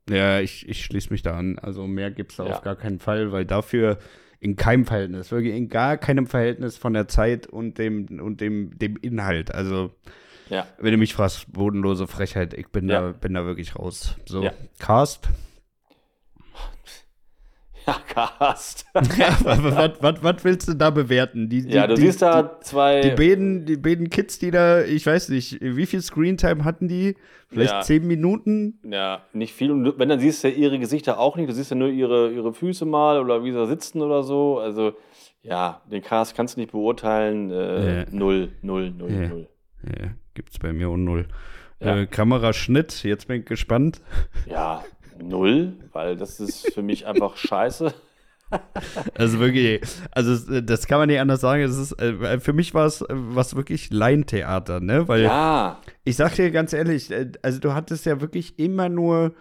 Ja, 0.08 0.40
ich, 0.40 0.68
ich 0.68 0.84
schließe 0.84 1.10
mich 1.10 1.22
da 1.22 1.36
an. 1.36 1.58
Also 1.58 1.86
mehr 1.86 2.10
gibt 2.10 2.30
es 2.30 2.38
da 2.38 2.46
ja. 2.46 2.54
auf 2.54 2.62
gar 2.62 2.76
keinen 2.76 3.00
Fall, 3.00 3.32
weil 3.32 3.44
dafür 3.44 3.98
in 4.40 4.56
keinem 4.56 4.86
Verhältnis, 4.86 5.30
wirklich 5.30 5.54
in 5.54 5.68
gar 5.68 5.98
keinem 5.98 6.26
Verhältnis 6.26 6.76
von 6.76 6.94
der 6.94 7.08
Zeit 7.08 7.46
und 7.46 7.78
dem, 7.78 8.20
und 8.20 8.40
dem, 8.40 8.78
dem 8.78 8.96
Inhalt. 8.96 9.54
Also, 9.54 9.90
ja. 10.48 10.66
wenn 10.78 10.92
du 10.92 10.98
mich 10.98 11.14
fragst, 11.14 11.52
bodenlose 11.52 12.06
Frechheit, 12.06 12.54
ich 12.54 12.68
bin, 12.68 12.88
ja. 12.88 13.00
da, 13.00 13.12
bin 13.12 13.34
da 13.34 13.44
wirklich 13.44 13.76
raus. 13.76 14.16
So. 14.26 14.48
Cast. 14.78 15.28
Ja, 18.16 18.30
Cast. 18.38 18.86
ja, 18.94 19.36
was, 19.44 20.02
was, 20.02 20.22
was, 20.22 20.44
willst 20.44 20.68
du 20.68 20.74
da 20.74 20.90
bewerten? 20.90 21.48
Die, 21.48 21.62
die, 21.62 21.72
ja, 21.74 21.86
du 21.86 21.94
die, 21.94 22.02
siehst 22.02 22.22
da 22.22 22.60
zwei. 22.60 23.00
Die 23.00 23.10
beiden, 23.10 23.64
die 23.64 23.76
beiden 23.76 24.10
Kids, 24.10 24.38
die 24.38 24.50
da, 24.50 24.82
ich 24.82 25.06
weiß 25.06 25.28
nicht, 25.30 25.58
wie 25.60 25.86
viel 25.86 26.02
Screentime 26.02 26.64
hatten 26.64 26.88
die? 26.88 27.16
Vielleicht 27.48 27.72
ja. 27.72 27.80
zehn 27.80 28.06
Minuten? 28.06 28.78
Ja, 28.84 29.22
nicht 29.32 29.54
viel. 29.54 29.70
Und 29.70 29.98
wenn, 29.98 30.08
dann 30.08 30.20
siehst 30.20 30.44
du 30.44 30.48
ja 30.48 30.54
ihre 30.54 30.78
Gesichter 30.78 31.18
auch 31.18 31.36
nicht. 31.36 31.48
Du 31.48 31.52
siehst 31.52 31.70
ja 31.70 31.76
nur 31.76 31.88
ihre, 31.88 32.30
ihre 32.30 32.52
Füße 32.52 32.84
mal 32.84 33.20
oder 33.20 33.42
wie 33.44 33.52
sie 33.52 33.66
sitzen 33.66 34.02
oder 34.02 34.22
so. 34.22 34.58
Also, 34.58 34.92
ja, 35.42 35.80
den 35.90 36.02
Cast 36.02 36.36
kannst 36.36 36.56
du 36.56 36.60
nicht 36.60 36.72
beurteilen. 36.72 37.50
Äh, 37.50 38.00
ja. 38.00 38.06
Null, 38.10 38.52
null, 38.62 38.90
null, 38.90 39.10
ja. 39.10 39.28
null. 39.28 39.48
Ja, 39.84 40.08
gibt's 40.34 40.58
bei 40.58 40.72
mir 40.72 40.88
auch 40.88 40.96
null. 40.96 41.26
Ja. 41.80 42.00
Äh, 42.00 42.06
Kameraschnitt, 42.06 43.02
jetzt 43.04 43.26
bin 43.26 43.40
ich 43.40 43.46
gespannt. 43.46 44.00
Ja, 44.46 44.84
null, 45.22 45.74
weil 45.92 46.16
das 46.16 46.40
ist 46.40 46.72
für 46.72 46.82
mich 46.82 47.06
einfach 47.06 47.36
scheiße. 47.36 47.92
Also 49.14 49.38
wirklich, 49.38 49.80
also 50.10 50.60
das 50.60 50.86
kann 50.86 50.98
man 50.98 51.08
nicht 51.08 51.20
anders 51.20 51.40
sagen. 51.40 51.62
Es 51.62 51.76
ist, 51.76 51.92
äh, 52.00 52.40
für 52.40 52.52
mich 52.52 52.74
war 52.74 52.86
es 52.86 53.04
was 53.08 53.54
wirklich 53.54 53.90
Laientheater, 53.92 54.80
ne? 54.80 55.06
Weil 55.06 55.22
ja. 55.22 55.80
ich 56.04 56.16
sag 56.16 56.34
dir 56.34 56.50
ganz 56.50 56.72
ehrlich, 56.72 57.10
äh, 57.10 57.30
also 57.42 57.60
du 57.60 57.74
hattest 57.74 58.06
ja 58.06 58.20
wirklich 58.20 58.58
immer 58.58 58.88
nur, 58.88 59.34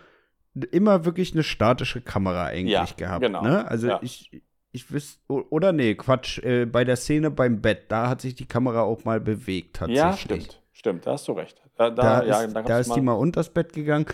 immer 0.71 1.05
wirklich 1.05 1.33
eine 1.33 1.43
statische 1.43 2.01
Kamera 2.01 2.45
eigentlich 2.45 2.73
ja, 2.73 2.85
gehabt. 2.95 3.25
Genau. 3.25 3.41
Ne? 3.41 3.67
Also 3.67 3.87
ja. 3.87 3.99
ich, 4.03 4.43
ich 4.71 4.91
wüsste, 4.91 5.19
oder 5.27 5.71
nee, 5.71 5.95
Quatsch, 5.95 6.39
äh, 6.43 6.65
bei 6.65 6.83
der 6.83 6.95
Szene 6.95 7.31
beim 7.31 7.61
Bett, 7.61 7.85
da 7.89 8.09
hat 8.09 8.21
sich 8.21 8.35
die 8.35 8.47
Kamera 8.47 8.81
auch 8.81 9.05
mal 9.05 9.19
bewegt 9.19 9.77
tatsächlich. 9.77 10.03
Ja, 10.03 10.13
stimmt. 10.17 10.58
Stimmt, 10.79 11.05
da 11.05 11.11
hast 11.11 11.27
du 11.27 11.33
recht. 11.33 11.61
Da, 11.75 11.89
da, 11.89 12.21
da 12.21 12.25
ja, 12.25 12.41
ist, 12.41 12.55
da 12.55 12.79
ist 12.79 12.95
die 12.95 13.01
mal 13.01 13.11
unters 13.11 13.49
Bett 13.49 13.73
gegangen. 13.73 14.05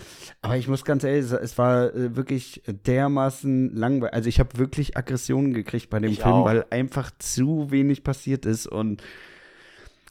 Aber 0.42 0.56
ich 0.56 0.66
muss 0.66 0.84
ganz 0.84 1.04
ehrlich 1.04 1.26
sagen, 1.26 1.44
es 1.44 1.56
war 1.58 1.94
äh, 1.94 2.16
wirklich 2.16 2.60
dermaßen 2.66 3.72
langweilig. 3.72 4.12
Also 4.12 4.28
ich 4.28 4.40
habe 4.40 4.58
wirklich 4.58 4.96
Aggressionen 4.96 5.54
gekriegt 5.54 5.90
bei 5.90 6.00
dem 6.00 6.10
ich 6.10 6.22
Film, 6.22 6.34
auch. 6.34 6.44
weil 6.44 6.66
einfach 6.70 7.12
zu 7.20 7.70
wenig 7.70 8.02
passiert 8.02 8.46
ist. 8.46 8.66
Und 8.66 9.00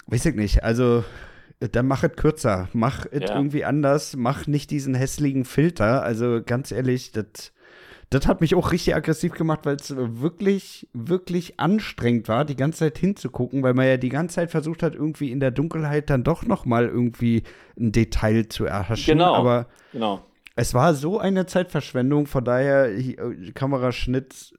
weiß 0.08 0.28
ich 0.28 0.36
nicht, 0.36 0.64
also 0.64 1.04
dann 1.60 1.88
mach 1.88 2.06
es 2.06 2.16
kürzer. 2.16 2.70
Mach 2.72 3.06
es 3.12 3.24
ja. 3.30 3.36
irgendwie 3.36 3.66
anders. 3.66 4.16
Mach 4.16 4.48
nicht 4.48 4.72
diesen 4.72 4.96
hässlichen 4.96 5.44
Filter. 5.44 6.04
Also 6.04 6.40
ganz 6.42 6.72
ehrlich, 6.72 7.12
das 7.12 7.52
das 8.10 8.28
hat 8.28 8.42
mich 8.42 8.56
auch 8.56 8.72
richtig 8.72 8.96
aggressiv 8.96 9.34
gemacht, 9.34 9.62
weil 9.64 9.76
es 9.76 9.96
wirklich, 9.96 10.88
wirklich 10.94 11.60
anstrengend 11.60 12.28
war, 12.28 12.46
die 12.46 12.56
ganze 12.56 12.80
Zeit 12.80 12.98
hinzugucken, 12.98 13.64
weil 13.64 13.74
man 13.74 13.88
ja 13.88 13.98
die 13.98 14.10
ganze 14.10 14.36
Zeit 14.36 14.52
versucht 14.52 14.84
hat, 14.84 14.96
irgendwie 14.96 15.32
in 15.32 15.40
der 15.40 15.52
Dunkelheit 15.52 16.10
dann 16.10 16.24
doch 16.24 16.44
noch 16.44 16.66
mal 16.66 16.86
irgendwie 16.86 17.44
ein 17.80 17.92
Detail 17.92 18.48
zu 18.48 18.66
erhaschen. 18.66 19.14
Genau. 19.14 19.34
Aber 19.34 19.68
genau. 19.92 20.22
es 20.56 20.74
war 20.74 20.94
so 20.94 21.20
eine 21.20 21.46
Zeitverschwendung, 21.46 22.28
von 22.28 22.44
daher 22.44 22.96
äh, 22.96 23.52
Kameraschnitt, 23.54 24.54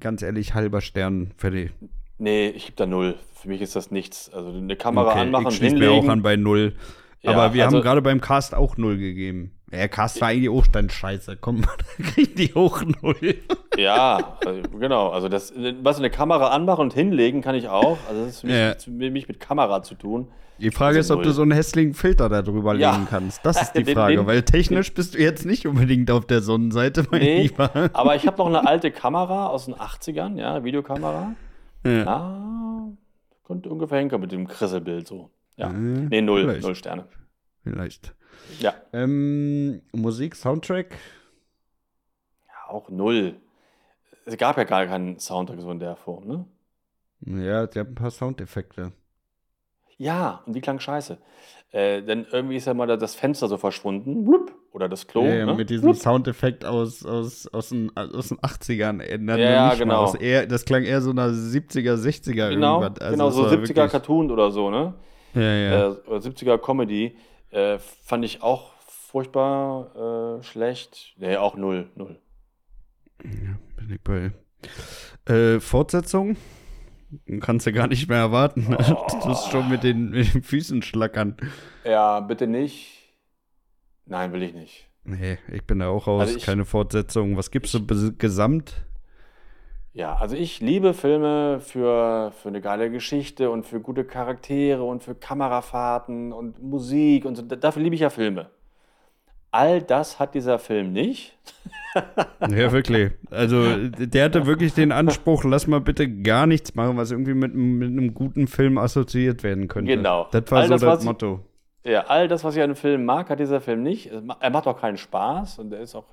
ganz 0.00 0.22
ehrlich, 0.22 0.54
halber 0.54 0.80
Stern 0.80 1.32
für 1.36 1.50
die. 1.50 1.70
Nee, 2.18 2.48
ich 2.48 2.66
gebe 2.66 2.76
da 2.76 2.86
null. 2.86 3.14
Für 3.34 3.48
mich 3.48 3.60
ist 3.60 3.76
das 3.76 3.92
nichts. 3.92 4.28
Also 4.32 4.50
eine 4.50 4.74
Kamera 4.74 5.12
okay, 5.12 5.20
anmachen, 5.20 5.46
ich 5.48 5.56
schließe 5.56 5.76
mir 5.76 5.92
auch 5.92 6.08
an 6.08 6.22
bei 6.22 6.36
null. 6.36 6.74
Ja, 7.22 7.32
Aber 7.32 7.54
wir 7.54 7.64
also, 7.64 7.76
haben 7.76 7.82
gerade 7.82 8.02
beim 8.02 8.20
Cast 8.20 8.54
auch 8.54 8.76
null 8.76 8.96
gegeben. 8.96 9.52
Ja, 9.72 9.88
Cast 9.88 10.20
war 10.20 10.28
eigentlich 10.28 10.48
auch 10.48 10.66
dann 10.66 10.88
scheiße. 10.88 11.36
Komm, 11.40 11.62
da 11.98 12.02
kriegen 12.02 12.34
die 12.36 12.54
hoch 12.54 12.82
null. 13.02 13.36
Ja, 13.76 14.38
also, 14.44 14.62
genau. 14.78 15.10
Also 15.10 15.28
das, 15.28 15.52
was 15.82 15.98
eine 15.98 16.10
Kamera 16.10 16.48
anmachen 16.48 16.82
und 16.82 16.94
hinlegen 16.94 17.42
kann 17.42 17.54
ich 17.54 17.68
auch. 17.68 17.98
Also 18.08 18.24
das 18.24 18.34
ist 18.34 18.40
für 18.40 18.90
mich, 18.90 19.06
ja. 19.06 19.10
mich 19.10 19.28
mit 19.28 19.40
Kamera 19.40 19.82
zu 19.82 19.94
tun. 19.94 20.28
Die 20.60 20.70
Frage 20.70 20.98
also 20.98 21.14
ist, 21.14 21.18
ob 21.18 21.22
du 21.22 21.30
so 21.32 21.42
einen 21.42 21.52
hässlichen 21.52 21.94
Filter 21.94 22.28
da 22.28 22.42
drüber 22.42 22.74
ja. 22.74 22.92
legen 22.92 23.06
kannst. 23.08 23.44
Das 23.44 23.62
ist 23.62 23.72
die 23.76 23.84
den, 23.84 23.94
Frage, 23.94 24.16
den, 24.16 24.26
weil 24.26 24.42
technisch 24.42 24.92
bist 24.92 25.14
du 25.14 25.18
jetzt 25.18 25.44
nicht 25.44 25.66
unbedingt 25.66 26.10
auf 26.10 26.26
der 26.26 26.40
Sonnenseite, 26.40 27.06
mein 27.10 27.20
nee, 27.20 27.42
Lieber. 27.42 27.90
Aber 27.92 28.16
ich 28.16 28.26
habe 28.26 28.38
noch 28.38 28.46
eine 28.46 28.66
alte 28.66 28.90
Kamera 28.90 29.48
aus 29.48 29.66
den 29.66 29.74
80ern, 29.74 30.36
ja, 30.36 30.64
Videokamera. 30.64 31.34
Ja. 31.84 31.92
ja 31.92 32.48
könnte 33.48 33.70
ungefähr 33.70 33.98
hinkommen 33.98 34.22
mit 34.22 34.32
dem 34.32 34.46
Krisselbild 34.46 35.08
so. 35.08 35.30
Ja. 35.58 35.70
Äh, 35.70 35.72
nee, 35.74 36.22
null, 36.22 36.42
vielleicht. 36.42 36.62
null 36.62 36.74
Sterne. 36.74 37.06
Vielleicht. 37.64 38.14
Ja. 38.60 38.74
Ähm, 38.92 39.82
Musik, 39.92 40.36
Soundtrack? 40.36 40.96
Ja, 42.46 42.72
auch 42.72 42.88
null. 42.88 43.36
Es 44.24 44.36
gab 44.36 44.56
ja 44.56 44.64
gar 44.64 44.86
keinen 44.86 45.18
Soundtrack 45.18 45.60
so 45.60 45.70
in 45.70 45.80
der 45.80 45.96
Form, 45.96 46.26
ne? 46.26 46.44
Ja, 47.44 47.66
die 47.66 47.80
haben 47.80 47.88
ein 47.88 47.94
paar 47.96 48.12
Soundeffekte. 48.12 48.92
Ja, 49.96 50.42
und 50.46 50.52
die 50.52 50.60
klang 50.60 50.78
scheiße. 50.78 51.18
Äh, 51.72 52.02
denn 52.02 52.24
irgendwie 52.30 52.56
ist 52.56 52.66
ja 52.66 52.74
mal 52.74 52.86
das 52.86 53.16
Fenster 53.16 53.48
so 53.48 53.56
verschwunden. 53.56 54.24
Blub, 54.24 54.54
oder 54.72 54.88
das 54.88 55.08
Klo. 55.08 55.24
Ja, 55.24 55.44
ne? 55.44 55.54
mit 55.54 55.70
diesem 55.70 55.90
Blub. 55.90 55.96
Soundeffekt 55.96 56.64
aus, 56.64 57.04
aus, 57.04 57.48
aus, 57.48 57.70
den, 57.70 57.94
aus 57.96 58.28
den 58.28 58.38
80ern. 58.38 59.00
Äh, 59.00 59.52
ja, 59.52 59.74
genau. 59.74 60.14
Eher, 60.14 60.46
das 60.46 60.64
klang 60.64 60.84
eher 60.84 61.00
so 61.00 61.12
nach 61.12 61.30
70er, 61.30 61.96
60er 61.96 62.50
genau, 62.50 62.82
irgendwas. 62.82 63.00
Also 63.00 63.12
genau, 63.12 63.30
so 63.30 63.46
70er 63.46 63.88
Cartoon 63.88 64.30
oder 64.30 64.52
so, 64.52 64.70
ne? 64.70 64.94
Ja, 65.38 65.54
ja. 65.54 65.88
Äh, 65.88 66.18
70er 66.18 66.58
Comedy. 66.58 67.16
Äh, 67.50 67.78
fand 67.78 68.24
ich 68.24 68.42
auch 68.42 68.72
furchtbar 68.86 70.38
äh, 70.40 70.42
schlecht. 70.42 71.14
Nee, 71.18 71.36
auch 71.36 71.56
null, 71.56 71.90
null. 71.94 72.20
Ja, 73.24 73.58
bin 73.76 73.94
ich 73.94 74.00
bei. 74.02 74.32
Äh, 75.32 75.60
Fortsetzung? 75.60 76.36
Kannst 77.40 77.66
du 77.66 77.72
gar 77.72 77.86
nicht 77.86 78.08
mehr 78.08 78.18
erwarten. 78.18 78.76
Oh. 78.78 79.06
Du 79.22 79.28
musst 79.28 79.50
schon 79.50 79.68
mit 79.68 79.82
den, 79.82 80.10
mit 80.10 80.34
den 80.34 80.42
Füßen 80.42 80.82
schlackern. 80.82 81.36
Ja, 81.84 82.20
bitte 82.20 82.46
nicht. 82.46 83.14
Nein, 84.04 84.32
will 84.32 84.42
ich 84.42 84.54
nicht. 84.54 84.88
Nee, 85.04 85.38
ich 85.50 85.64
bin 85.64 85.78
da 85.78 85.88
auch 85.88 86.06
raus. 86.06 86.22
Also 86.22 86.36
ich, 86.36 86.44
Keine 86.44 86.64
Fortsetzung. 86.64 87.36
Was 87.36 87.50
gibst 87.50 87.72
du 87.74 87.84
gesamt? 88.16 88.84
Ja, 89.98 90.14
also 90.14 90.36
ich 90.36 90.60
liebe 90.60 90.94
Filme 90.94 91.58
für, 91.58 92.30
für 92.40 92.48
eine 92.48 92.60
geile 92.60 92.88
Geschichte 92.88 93.50
und 93.50 93.66
für 93.66 93.80
gute 93.80 94.04
Charaktere 94.04 94.84
und 94.84 95.02
für 95.02 95.16
Kamerafahrten 95.16 96.32
und 96.32 96.62
Musik 96.62 97.24
und 97.24 97.34
so. 97.34 97.42
Dafür 97.42 97.82
liebe 97.82 97.96
ich 97.96 98.02
ja 98.02 98.08
Filme. 98.08 98.46
All 99.50 99.82
das 99.82 100.20
hat 100.20 100.36
dieser 100.36 100.60
Film 100.60 100.92
nicht. 100.92 101.36
ja, 102.48 102.70
wirklich. 102.70 103.10
Also, 103.32 103.88
der 103.88 104.26
hatte 104.26 104.46
wirklich 104.46 104.72
den 104.72 104.92
Anspruch, 104.92 105.42
lass 105.42 105.66
mal 105.66 105.80
bitte 105.80 106.08
gar 106.08 106.46
nichts 106.46 106.76
machen, 106.76 106.96
was 106.96 107.10
irgendwie 107.10 107.34
mit, 107.34 107.52
mit 107.56 107.88
einem 107.88 108.14
guten 108.14 108.46
Film 108.46 108.78
assoziiert 108.78 109.42
werden 109.42 109.66
könnte. 109.66 109.96
Genau. 109.96 110.28
Das 110.30 110.48
war 110.52 110.60
all 110.60 110.68
so 110.68 110.74
das, 110.74 110.80
das 110.82 111.04
Motto. 111.04 111.40
Ich, 111.82 111.90
ja, 111.90 112.02
all 112.02 112.28
das, 112.28 112.44
was 112.44 112.54
ich 112.54 112.60
an 112.60 112.66
einem 112.66 112.76
Film 112.76 113.04
mag, 113.04 113.30
hat 113.30 113.40
dieser 113.40 113.60
Film 113.60 113.82
nicht. 113.82 114.12
Er 114.12 114.50
macht 114.50 114.68
auch 114.68 114.80
keinen 114.80 114.96
Spaß 114.96 115.58
und 115.58 115.72
er 115.72 115.80
ist 115.80 115.96
auch 115.96 116.06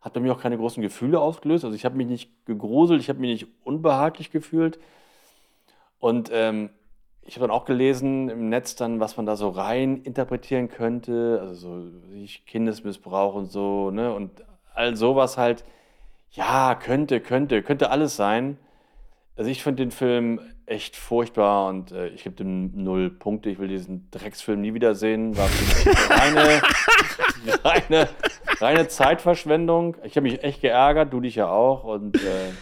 hat 0.00 0.14
bei 0.14 0.20
mir 0.20 0.32
auch 0.32 0.40
keine 0.40 0.56
großen 0.56 0.82
Gefühle 0.82 1.20
ausgelöst. 1.20 1.64
Also 1.64 1.76
ich 1.76 1.84
habe 1.84 1.96
mich 1.96 2.06
nicht 2.06 2.46
gegruselt, 2.46 3.00
ich 3.00 3.08
habe 3.08 3.20
mich 3.20 3.30
nicht 3.30 3.46
unbehaglich 3.64 4.30
gefühlt. 4.30 4.78
Und 5.98 6.30
ähm, 6.32 6.70
ich 7.22 7.36
habe 7.36 7.46
dann 7.46 7.54
auch 7.54 7.66
gelesen 7.66 8.28
im 8.28 8.48
Netz 8.48 8.74
dann, 8.76 8.98
was 8.98 9.16
man 9.16 9.26
da 9.26 9.36
so 9.36 9.50
rein 9.50 10.02
interpretieren 10.02 10.68
könnte, 10.68 11.38
also 11.40 11.88
so 11.90 11.90
Kindesmissbrauch 12.46 13.34
und 13.34 13.46
so, 13.46 13.90
ne? 13.90 14.12
Und 14.14 14.30
all 14.74 14.96
sowas 14.96 15.36
halt, 15.36 15.64
ja, 16.32 16.74
könnte, 16.74 17.20
könnte, 17.20 17.62
könnte 17.62 17.90
alles 17.90 18.16
sein. 18.16 18.56
Also 19.36 19.50
ich 19.50 19.62
finde 19.62 19.82
den 19.82 19.90
Film 19.90 20.40
echt 20.66 20.96
furchtbar 20.96 21.68
und 21.68 21.92
äh, 21.92 22.08
ich 22.08 22.24
gebe 22.24 22.36
dem 22.36 22.82
null 22.84 23.10
Punkte. 23.10 23.50
Ich 23.50 23.58
will 23.58 23.68
diesen 23.68 24.10
Drecksfilm 24.10 24.60
nie 24.60 24.74
wiedersehen. 24.74 25.36
War 25.36 25.48
reine, 26.10 26.62
reine, 27.64 28.08
reine 28.60 28.88
Zeitverschwendung. 28.88 29.96
Ich 30.04 30.16
habe 30.16 30.22
mich 30.22 30.42
echt 30.42 30.60
geärgert, 30.60 31.12
du 31.12 31.20
dich 31.20 31.34
ja 31.34 31.48
auch. 31.48 31.84
Und 31.84 32.16
äh, 32.16 32.52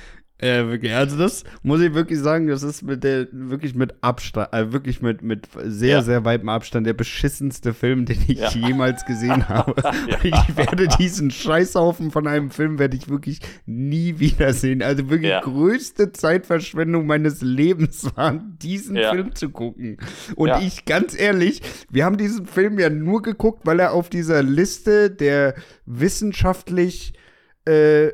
ja, 0.40 0.68
wirklich. 0.68 0.94
Also 0.94 1.18
das 1.18 1.42
muss 1.62 1.80
ich 1.80 1.94
wirklich 1.94 2.20
sagen, 2.20 2.46
das 2.46 2.62
ist 2.62 2.82
mit 2.82 3.02
der 3.02 3.26
wirklich 3.32 3.74
mit 3.74 3.94
Abstand, 4.02 4.52
äh, 4.52 4.72
wirklich 4.72 5.02
mit, 5.02 5.20
mit 5.20 5.48
sehr, 5.64 5.96
ja. 5.96 6.02
sehr 6.02 6.24
weitem 6.24 6.48
Abstand 6.48 6.86
der 6.86 6.94
beschissenste 6.94 7.74
Film, 7.74 8.06
den 8.06 8.22
ich 8.28 8.38
ja. 8.38 8.50
jemals 8.50 9.04
gesehen 9.04 9.48
habe. 9.48 9.74
ja. 9.82 10.18
Ich 10.22 10.56
werde 10.56 10.86
diesen 10.86 11.32
Scheißhaufen 11.32 12.12
von 12.12 12.28
einem 12.28 12.50
Film 12.50 12.78
werde 12.78 12.96
ich 12.96 13.08
wirklich 13.08 13.40
nie 13.66 14.20
wiedersehen. 14.20 14.80
Also 14.80 15.10
wirklich 15.10 15.40
größte 15.42 16.12
Zeitverschwendung 16.12 17.06
meines 17.06 17.42
Lebens 17.42 18.08
war, 18.14 18.34
diesen 18.34 18.96
Film 18.96 19.34
zu 19.34 19.50
gucken. 19.50 19.96
Und 20.36 20.52
ich, 20.62 20.84
ganz 20.84 21.18
ehrlich, 21.18 21.62
wir 21.90 22.04
haben 22.04 22.16
diesen 22.16 22.46
Film 22.46 22.78
ja 22.78 22.90
nur 22.90 23.22
geguckt, 23.22 23.66
weil 23.66 23.80
er 23.80 23.92
auf 23.92 24.08
dieser 24.08 24.44
Liste 24.44 25.10
der 25.10 25.54
wissenschaftlich 25.84 27.14
äh, 27.64 28.12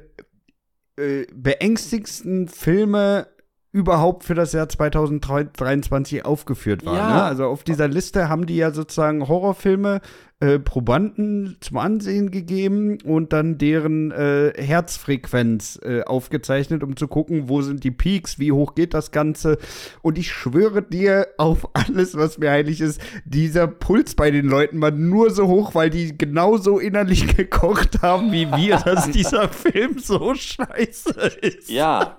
äh, 0.96 1.26
beängstigsten 1.32 2.48
Filme 2.48 3.28
überhaupt 3.74 4.22
für 4.22 4.34
das 4.34 4.52
Jahr 4.52 4.68
2023 4.68 6.24
aufgeführt 6.24 6.86
waren. 6.86 6.96
Ja. 6.96 7.14
Ne? 7.16 7.22
Also 7.24 7.46
auf 7.46 7.64
dieser 7.64 7.88
Liste 7.88 8.28
haben 8.28 8.46
die 8.46 8.54
ja 8.54 8.70
sozusagen 8.70 9.26
Horrorfilme 9.26 10.00
äh, 10.38 10.60
Probanden 10.60 11.56
zum 11.58 11.78
Ansehen 11.78 12.30
gegeben 12.30 12.98
und 13.02 13.32
dann 13.32 13.58
deren 13.58 14.12
äh, 14.12 14.52
Herzfrequenz 14.56 15.80
äh, 15.82 16.04
aufgezeichnet, 16.04 16.84
um 16.84 16.96
zu 16.96 17.08
gucken, 17.08 17.48
wo 17.48 17.62
sind 17.62 17.82
die 17.82 17.90
Peaks, 17.90 18.38
wie 18.38 18.52
hoch 18.52 18.76
geht 18.76 18.94
das 18.94 19.10
Ganze. 19.10 19.58
Und 20.02 20.18
ich 20.18 20.30
schwöre 20.30 20.80
dir 20.80 21.26
auf 21.36 21.68
alles, 21.72 22.16
was 22.16 22.38
mir 22.38 22.52
heilig 22.52 22.80
ist, 22.80 23.00
dieser 23.24 23.66
Puls 23.66 24.14
bei 24.14 24.30
den 24.30 24.46
Leuten 24.46 24.80
war 24.80 24.92
nur 24.92 25.30
so 25.30 25.48
hoch, 25.48 25.74
weil 25.74 25.90
die 25.90 26.16
genauso 26.16 26.78
innerlich 26.78 27.26
gekocht 27.36 28.02
haben 28.02 28.30
wie 28.30 28.46
wir, 28.52 28.76
dass 28.76 29.10
dieser 29.10 29.48
Film 29.48 29.98
so 29.98 30.32
scheiße 30.32 31.38
ist. 31.42 31.70
Ja, 31.70 32.16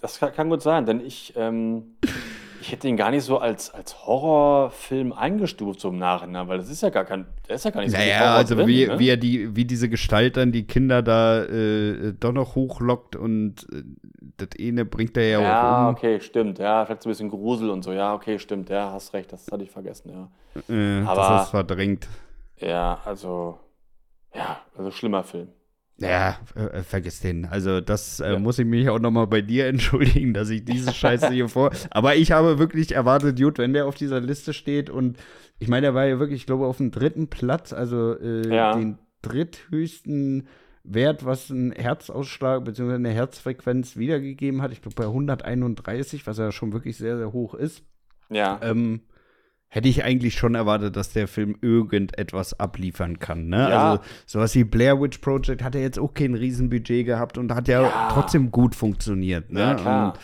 das 0.00 0.18
kann, 0.18 0.48
gut 0.48 0.62
sein, 0.62 0.86
denn 0.86 1.00
ich, 1.00 1.34
ähm, 1.36 1.96
ich 2.60 2.72
hätte 2.72 2.88
ihn 2.88 2.96
gar 2.96 3.10
nicht 3.10 3.24
so 3.24 3.38
als, 3.38 3.72
als 3.72 4.06
Horrorfilm 4.06 5.12
eingestuft, 5.12 5.80
so 5.80 5.88
im 5.88 5.98
Nachhinein, 5.98 6.48
weil 6.48 6.58
das 6.58 6.70
ist 6.70 6.82
ja 6.82 6.88
gar 6.88 7.04
kein, 7.04 7.26
der 7.48 7.56
ist 7.56 7.64
ja 7.64 7.70
gar 7.70 7.82
nicht 7.82 7.90
so 7.90 7.98
Naja, 7.98 8.34
also 8.34 8.54
drin, 8.54 8.66
wie, 8.66 8.86
ne? 8.86 8.98
wie, 8.98 9.08
er 9.08 9.16
die, 9.16 9.54
wie 9.54 9.64
diese 9.64 9.88
Gestalt 9.88 10.36
dann 10.36 10.52
die 10.52 10.66
Kinder 10.66 11.02
da 11.02 11.44
äh, 11.44 12.14
doch 12.18 12.32
noch 12.32 12.54
hochlockt 12.54 13.14
und 13.16 13.66
äh, 13.72 13.82
das 14.38 14.48
eine 14.58 14.86
bringt 14.86 15.16
er 15.18 15.28
ja, 15.28 15.40
ja 15.40 15.84
auch 15.84 15.88
um. 15.88 15.94
okay, 15.94 16.20
stimmt, 16.20 16.58
ja, 16.58 16.86
vielleicht 16.86 17.02
so 17.02 17.08
ein 17.08 17.12
bisschen 17.12 17.28
Grusel 17.28 17.68
und 17.70 17.82
so, 17.82 17.92
ja, 17.92 18.14
okay, 18.14 18.38
stimmt, 18.38 18.70
ja, 18.70 18.92
hast 18.92 19.12
recht, 19.12 19.32
das 19.32 19.46
hatte 19.50 19.64
ich 19.64 19.70
vergessen, 19.70 20.10
ja. 20.10 20.30
Äh, 20.74 21.02
Aber, 21.04 21.20
das 21.20 21.42
ist 21.44 21.50
verdrängt. 21.50 22.08
Ja, 22.56 23.00
also, 23.04 23.58
ja, 24.34 24.60
also 24.76 24.90
schlimmer 24.90 25.24
Film. 25.24 25.48
Ja, 26.00 26.38
äh, 26.56 26.78
äh, 26.78 26.82
vergiss 26.82 27.20
den. 27.20 27.44
Also 27.44 27.80
das 27.80 28.20
äh, 28.20 28.32
ja. 28.32 28.38
muss 28.38 28.58
ich 28.58 28.66
mich 28.66 28.88
auch 28.88 28.98
nochmal 28.98 29.26
bei 29.26 29.42
dir 29.42 29.66
entschuldigen, 29.68 30.32
dass 30.32 30.48
ich 30.48 30.64
diese 30.64 30.92
Scheiße 30.92 31.30
hier 31.30 31.48
vor. 31.48 31.70
Aber 31.90 32.16
ich 32.16 32.32
habe 32.32 32.58
wirklich 32.58 32.92
erwartet, 32.92 33.38
gut, 33.38 33.58
wenn 33.58 33.74
der 33.74 33.86
auf 33.86 33.94
dieser 33.94 34.20
Liste 34.20 34.52
steht 34.52 34.88
und 34.90 35.18
ich 35.58 35.68
meine, 35.68 35.88
er 35.88 35.94
war 35.94 36.06
ja 36.06 36.18
wirklich, 36.18 36.40
ich 36.40 36.46
glaube, 36.46 36.66
auf 36.66 36.78
dem 36.78 36.90
dritten 36.90 37.28
Platz, 37.28 37.74
also 37.74 38.18
äh, 38.18 38.48
ja. 38.48 38.74
den 38.74 38.98
dritthöchsten 39.20 40.48
Wert, 40.84 41.26
was 41.26 41.50
ein 41.50 41.72
Herzausschlag 41.72 42.64
bzw. 42.64 42.94
eine 42.94 43.10
Herzfrequenz 43.10 43.96
wiedergegeben 43.96 44.62
hat. 44.62 44.72
Ich 44.72 44.80
glaube 44.80 44.94
bei 44.94 45.04
131, 45.04 46.26
was 46.26 46.38
ja 46.38 46.50
schon 46.50 46.72
wirklich 46.72 46.96
sehr, 46.96 47.18
sehr 47.18 47.34
hoch 47.34 47.54
ist. 47.54 47.84
Ja. 48.30 48.58
Ähm, 48.62 49.02
hätte 49.70 49.88
ich 49.88 50.04
eigentlich 50.04 50.34
schon 50.34 50.56
erwartet, 50.56 50.96
dass 50.96 51.12
der 51.12 51.28
Film 51.28 51.56
irgendetwas 51.62 52.58
abliefern 52.58 53.20
kann. 53.20 53.46
Ne? 53.46 53.70
Ja. 53.70 53.92
Also 53.92 54.02
sowas 54.26 54.54
wie 54.56 54.64
Blair 54.64 55.00
Witch 55.00 55.18
Project 55.18 55.62
hat 55.62 55.76
er 55.76 55.80
jetzt 55.80 55.98
auch 55.98 56.12
kein 56.12 56.34
Riesenbudget 56.34 57.06
gehabt 57.06 57.38
und 57.38 57.54
hat 57.54 57.68
ja, 57.68 57.82
ja. 57.82 58.08
trotzdem 58.12 58.50
gut 58.50 58.74
funktioniert. 58.74 59.52
Ne? 59.52 59.60
Ja, 59.60 59.74
klar. 59.74 60.12
Und 60.12 60.20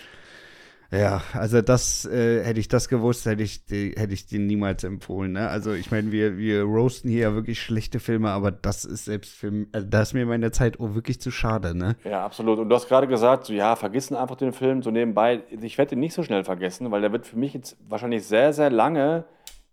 ja, 0.90 1.20
also 1.32 1.62
das, 1.62 2.04
äh, 2.06 2.44
hätte 2.44 2.60
ich 2.60 2.68
das 2.68 2.88
gewusst, 2.88 3.26
hätte 3.26 3.42
ich, 3.42 3.64
die, 3.64 3.94
hätte 3.96 4.14
ich 4.14 4.26
den 4.26 4.46
niemals 4.46 4.84
empfohlen. 4.84 5.32
Ne? 5.32 5.48
Also 5.48 5.72
ich 5.72 5.90
meine, 5.90 6.12
wir, 6.12 6.38
wir 6.38 6.62
roasten 6.62 7.10
hier 7.10 7.22
ja 7.22 7.34
wirklich 7.34 7.60
schlechte 7.60 7.98
Filme, 7.98 8.30
aber 8.30 8.52
das 8.52 8.84
ist 8.84 9.04
selbst 9.04 9.34
für 9.34 9.66
also 9.72 9.86
da 9.88 10.02
ist 10.02 10.14
mir 10.14 10.26
meine 10.26 10.52
Zeit 10.52 10.78
auch 10.78 10.94
wirklich 10.94 11.20
zu 11.20 11.30
schade, 11.30 11.76
ne? 11.76 11.96
Ja, 12.04 12.24
absolut. 12.24 12.58
Und 12.58 12.68
du 12.68 12.74
hast 12.74 12.88
gerade 12.88 13.08
gesagt, 13.08 13.46
so 13.46 13.52
ja, 13.52 13.74
vergessen 13.74 14.16
einfach 14.16 14.36
den 14.36 14.52
Film 14.52 14.82
so 14.82 14.90
nebenbei. 14.90 15.42
Ich 15.60 15.76
werde 15.76 15.94
ihn 15.94 16.00
nicht 16.00 16.14
so 16.14 16.22
schnell 16.22 16.44
vergessen, 16.44 16.90
weil 16.90 17.00
der 17.00 17.12
wird 17.12 17.26
für 17.26 17.36
mich 17.38 17.54
jetzt 17.54 17.76
wahrscheinlich 17.88 18.24
sehr, 18.24 18.52
sehr 18.52 18.70
lange 18.70 19.24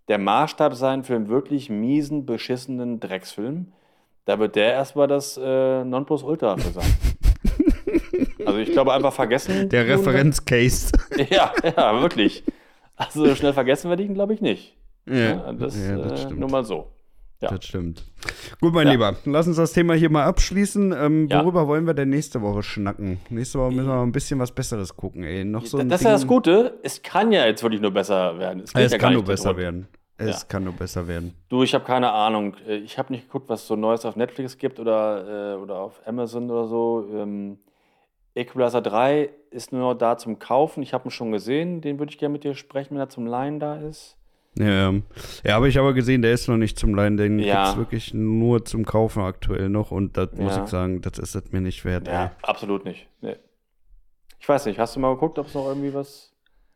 der 0.08 0.18
Maßstab 0.18 0.76
sein 0.76 1.04
für 1.04 1.16
einen 1.16 1.30
wirklich 1.30 1.70
miesen, 1.70 2.26
beschissenen 2.26 3.00
Drecksfilm. 3.00 3.72
Da 4.26 4.40
wird 4.40 4.56
der 4.56 4.74
erstmal 4.74 5.08
das 5.08 5.40
äh, 5.42 5.84
Nonplusultra 5.84 6.58
für 6.58 6.72
sein. 6.72 6.86
Also 8.46 8.60
ich 8.60 8.74
glaube 8.74 8.94
einfach 8.94 9.14
vergessen. 9.14 9.70
Der 9.70 9.88
Referenzcase. 9.88 10.92
Ja, 11.30 11.54
ja, 11.64 12.02
wirklich. 12.02 12.44
Also 12.96 13.34
schnell 13.36 13.54
vergessen 13.54 13.90
werde 13.90 14.04
ich 14.04 14.10
ihn, 14.10 14.16
glaube 14.16 14.34
ich, 14.34 14.42
nicht. 14.42 14.76
Ja, 15.06 15.52
das, 15.54 15.78
ja, 15.78 15.98
das 15.98 16.26
äh, 16.26 16.34
nur 16.34 16.50
mal 16.50 16.64
so. 16.64 16.93
Ja. 17.44 17.50
Das 17.50 17.66
stimmt. 17.66 18.06
Gut, 18.62 18.74
mein 18.74 18.88
ja. 18.88 18.94
Lieber, 18.94 19.16
lass 19.26 19.48
uns 19.48 19.58
das 19.58 19.74
Thema 19.74 19.96
hier 19.96 20.10
mal 20.10 20.24
abschließen. 20.24 20.94
Ähm, 20.98 21.28
ja. 21.28 21.44
Worüber 21.44 21.68
wollen 21.68 21.86
wir 21.86 21.94
denn 21.94 22.10
nächste 22.10 22.42
Woche 22.42 22.64
schnacken? 22.64 23.20
Nächste 23.30 23.60
Woche 23.60 23.72
müssen 23.72 23.88
wir 23.88 23.96
mal 23.96 24.04
ein 24.04 24.14
bisschen 24.14 24.40
was 24.40 24.54
Besseres 24.54 24.96
gucken, 24.96 25.24
ey. 25.24 25.44
Noch 25.44 25.66
so 25.66 25.78
das 25.78 26.00
ist 26.00 26.06
ja 26.06 26.12
das 26.12 26.26
Gute, 26.26 26.80
es 26.84 27.02
kann 27.02 27.34
ja 27.34 27.46
jetzt 27.46 27.62
wirklich 27.62 27.82
nur 27.82 27.92
besser 27.92 28.40
werden. 28.40 28.64
Es, 28.64 28.74
es 28.74 28.98
kann 28.98 29.14
nur 29.14 29.26
besser 29.26 29.58
werden. 29.58 29.88
Es 30.16 30.48
kann 30.48 30.64
nur 30.64 30.74
besser 30.74 31.06
werden. 31.08 31.34
Du, 31.50 31.64
ich 31.64 31.74
habe 31.74 31.84
keine 31.84 32.12
Ahnung. 32.12 32.56
Ich 32.66 32.98
habe 32.98 33.12
nicht 33.12 33.26
geguckt, 33.26 33.50
was 33.50 33.68
so 33.68 33.76
Neues 33.76 34.06
auf 34.06 34.16
Netflix 34.16 34.58
gibt 34.58 34.80
oder, 34.80 35.56
äh, 35.56 35.62
oder 35.62 35.80
auf 35.80 36.02
Amazon 36.06 36.50
oder 36.50 36.68
so. 36.68 37.10
Ähm, 37.14 37.58
Equalizer 38.36 38.82
3 38.82 39.30
ist 39.52 39.74
nur 39.74 39.96
da 39.96 40.18
zum 40.18 40.40
Kaufen. 40.40 40.82
Ich 40.82 40.94
habe 40.94 41.10
ihn 41.10 41.12
schon 41.12 41.34
gesehen. 41.34 41.82
Den 41.82 42.00
würde 42.00 42.12
ich 42.12 42.20
gerne 42.20 42.32
mit 42.32 42.46
dir 42.46 42.56
sprechen, 42.56 42.92
wenn 42.92 43.02
er 43.02 43.10
zum 43.10 43.28
Leihen 43.28 43.60
da 43.60 43.76
ist. 43.76 44.18
Ja, 44.56 44.94
ja, 45.44 45.54
habe 45.54 45.68
ich 45.68 45.80
aber 45.80 45.94
gesehen, 45.94 46.22
der 46.22 46.34
ist 46.34 46.48
noch 46.48 46.58
nicht 46.58 46.78
zum 46.78 46.94
Leihen. 46.94 47.18
Den 47.18 47.40
ja. 47.40 47.64
gibt 47.64 47.74
es 47.74 47.78
wirklich 47.78 48.14
nur 48.14 48.66
zum 48.66 48.86
Kaufen 48.86 49.24
aktuell 49.24 49.70
noch. 49.70 49.92
Und 49.92 50.18
das 50.18 50.30
ja. 50.36 50.44
muss 50.44 50.58
ich 50.58 50.68
sagen, 50.68 51.02
das 51.02 51.18
ist 51.18 51.36
es 51.36 51.52
mir 51.52 51.62
nicht 51.62 51.84
wert. 51.86 52.08
Ja, 52.08 52.26
ey. 52.26 52.30
absolut 52.44 52.86
nicht. 52.86 53.08
Nee. 53.22 53.38
Ich 54.40 54.48
weiß 54.48 54.66
nicht, 54.66 54.78
hast 54.78 54.96
du 54.96 55.00
mal 55.00 55.14
geguckt, 55.14 55.40
ob 55.40 55.48
es 55.48 55.54
noch 55.54 55.68
irgendwie 55.68 55.94
was. 55.94 56.34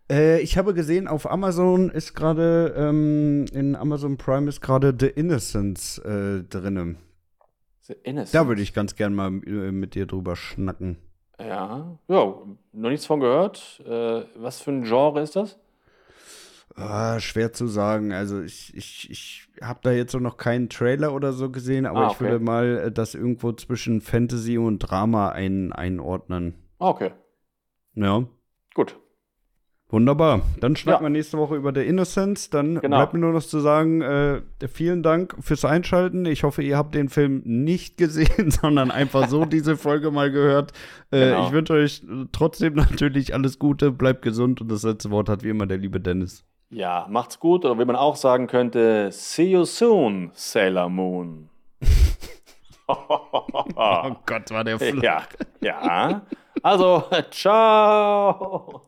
Äh, 0.10 0.40
ich 0.40 0.58
habe 0.58 0.74
gesehen, 0.74 1.08
auf 1.08 1.30
Amazon 1.30 1.90
ist 1.90 2.14
gerade, 2.14 2.74
ähm, 2.78 3.46
in 3.52 3.76
Amazon 3.76 4.18
Prime 4.18 4.48
ist 4.48 4.62
gerade 4.62 4.96
The 4.98 5.08
Innocence 5.08 6.00
äh, 6.00 6.44
drin. 6.44 6.98
The 7.82 7.94
Innocence? 8.04 8.32
Da 8.32 8.48
würde 8.48 8.62
ich 8.62 8.74
ganz 8.74 8.96
gern 8.96 9.14
mal 9.14 9.28
äh, 9.46 9.72
mit 9.72 9.96
dir 9.96 10.06
drüber 10.06 10.36
schnacken. 10.36 10.98
Ja, 11.40 12.00
ja, 12.08 12.36
noch 12.72 12.90
nichts 12.90 13.06
von 13.06 13.20
gehört. 13.20 13.82
Äh, 13.86 14.24
was 14.36 14.62
für 14.62 14.72
ein 14.72 14.84
Genre 14.84 15.22
ist 15.22 15.36
das? 15.36 15.60
Ah, 16.80 17.20
schwer 17.20 17.54
zu 17.54 17.66
sagen. 17.66 18.14
Also 18.14 18.42
ich, 18.42 18.72
ich, 18.76 19.10
ich 19.10 19.50
habe 19.62 19.80
da 19.82 19.92
jetzt 19.92 20.12
so 20.12 20.20
noch 20.20 20.38
keinen 20.38 20.70
Trailer 20.70 21.12
oder 21.12 21.34
so 21.34 21.50
gesehen, 21.50 21.88
aber 21.88 22.02
ah, 22.02 22.06
okay. 22.06 22.14
ich 22.14 22.20
würde 22.22 22.40
mal 22.40 22.78
äh, 22.78 22.92
das 22.92 23.16
irgendwo 23.16 23.52
zwischen 23.52 24.00
Fantasy 24.00 24.60
und 24.60 24.80
Drama 24.80 25.30
ein, 25.30 25.74
einordnen. 25.74 26.54
Ah, 26.78 26.90
okay. 26.90 27.12
Ja. 27.96 28.26
Gut. 28.76 28.96
Wunderbar. 29.90 30.42
Dann 30.60 30.76
schnacken 30.76 31.06
ja. 31.06 31.10
wir 31.10 31.10
nächste 31.10 31.40
Woche 31.40 31.56
über 31.56 31.74
The 31.74 31.82
Innocence. 31.82 32.52
Dann 32.52 32.80
genau. 32.80 32.98
bleibt 32.98 33.14
mir 33.14 33.22
nur 33.22 33.32
noch 33.32 33.42
zu 33.42 33.60
sagen, 33.60 34.02
äh, 34.02 34.42
vielen 34.68 35.02
Dank 35.02 35.36
fürs 35.40 35.66
Einschalten. 35.66 36.26
Ich 36.26 36.44
hoffe, 36.44 36.62
ihr 36.62 36.78
habt 36.78 36.94
den 36.94 37.10
Film 37.10 37.42
nicht 37.44 37.98
gesehen, 37.98 38.52
sondern 38.62 38.92
einfach 38.92 39.30
so 39.30 39.46
diese 39.46 39.78
Folge 39.78 40.12
mal 40.12 40.30
gehört. 40.30 40.74
Äh, 41.10 41.30
genau. 41.30 41.48
Ich 41.48 41.54
wünsche 41.54 41.74
euch 41.74 42.06
trotzdem 42.34 42.76
natürlich 42.76 43.34
alles 43.34 43.58
Gute, 43.58 43.92
bleibt 43.92 44.22
gesund 44.22 44.62
und 44.62 44.70
das 44.70 44.84
letzte 44.84 45.10
Wort 45.10 45.28
hat 45.28 45.44
wie 45.44 45.50
immer 45.50 45.66
der 45.66 45.78
liebe 45.78 46.00
Dennis. 46.00 46.46
Ja, 46.70 47.08
macht's 47.10 47.40
gut. 47.40 47.64
Oder 47.66 47.80
wie 47.80 47.86
man 47.86 47.96
auch 47.96 48.16
sagen 48.16 48.48
könnte, 48.48 49.10
see 49.12 49.52
you 49.52 49.66
soon, 49.66 50.32
Sailor 50.34 50.90
Moon. 50.90 51.50
oh 52.88 54.16
Gott, 54.26 54.52
war 54.52 54.64
der 54.64 54.78
flach. 54.80 55.02
Ja, 55.02 55.24
ja. 55.62 56.22
Also, 56.62 57.04
ciao. 57.32 58.82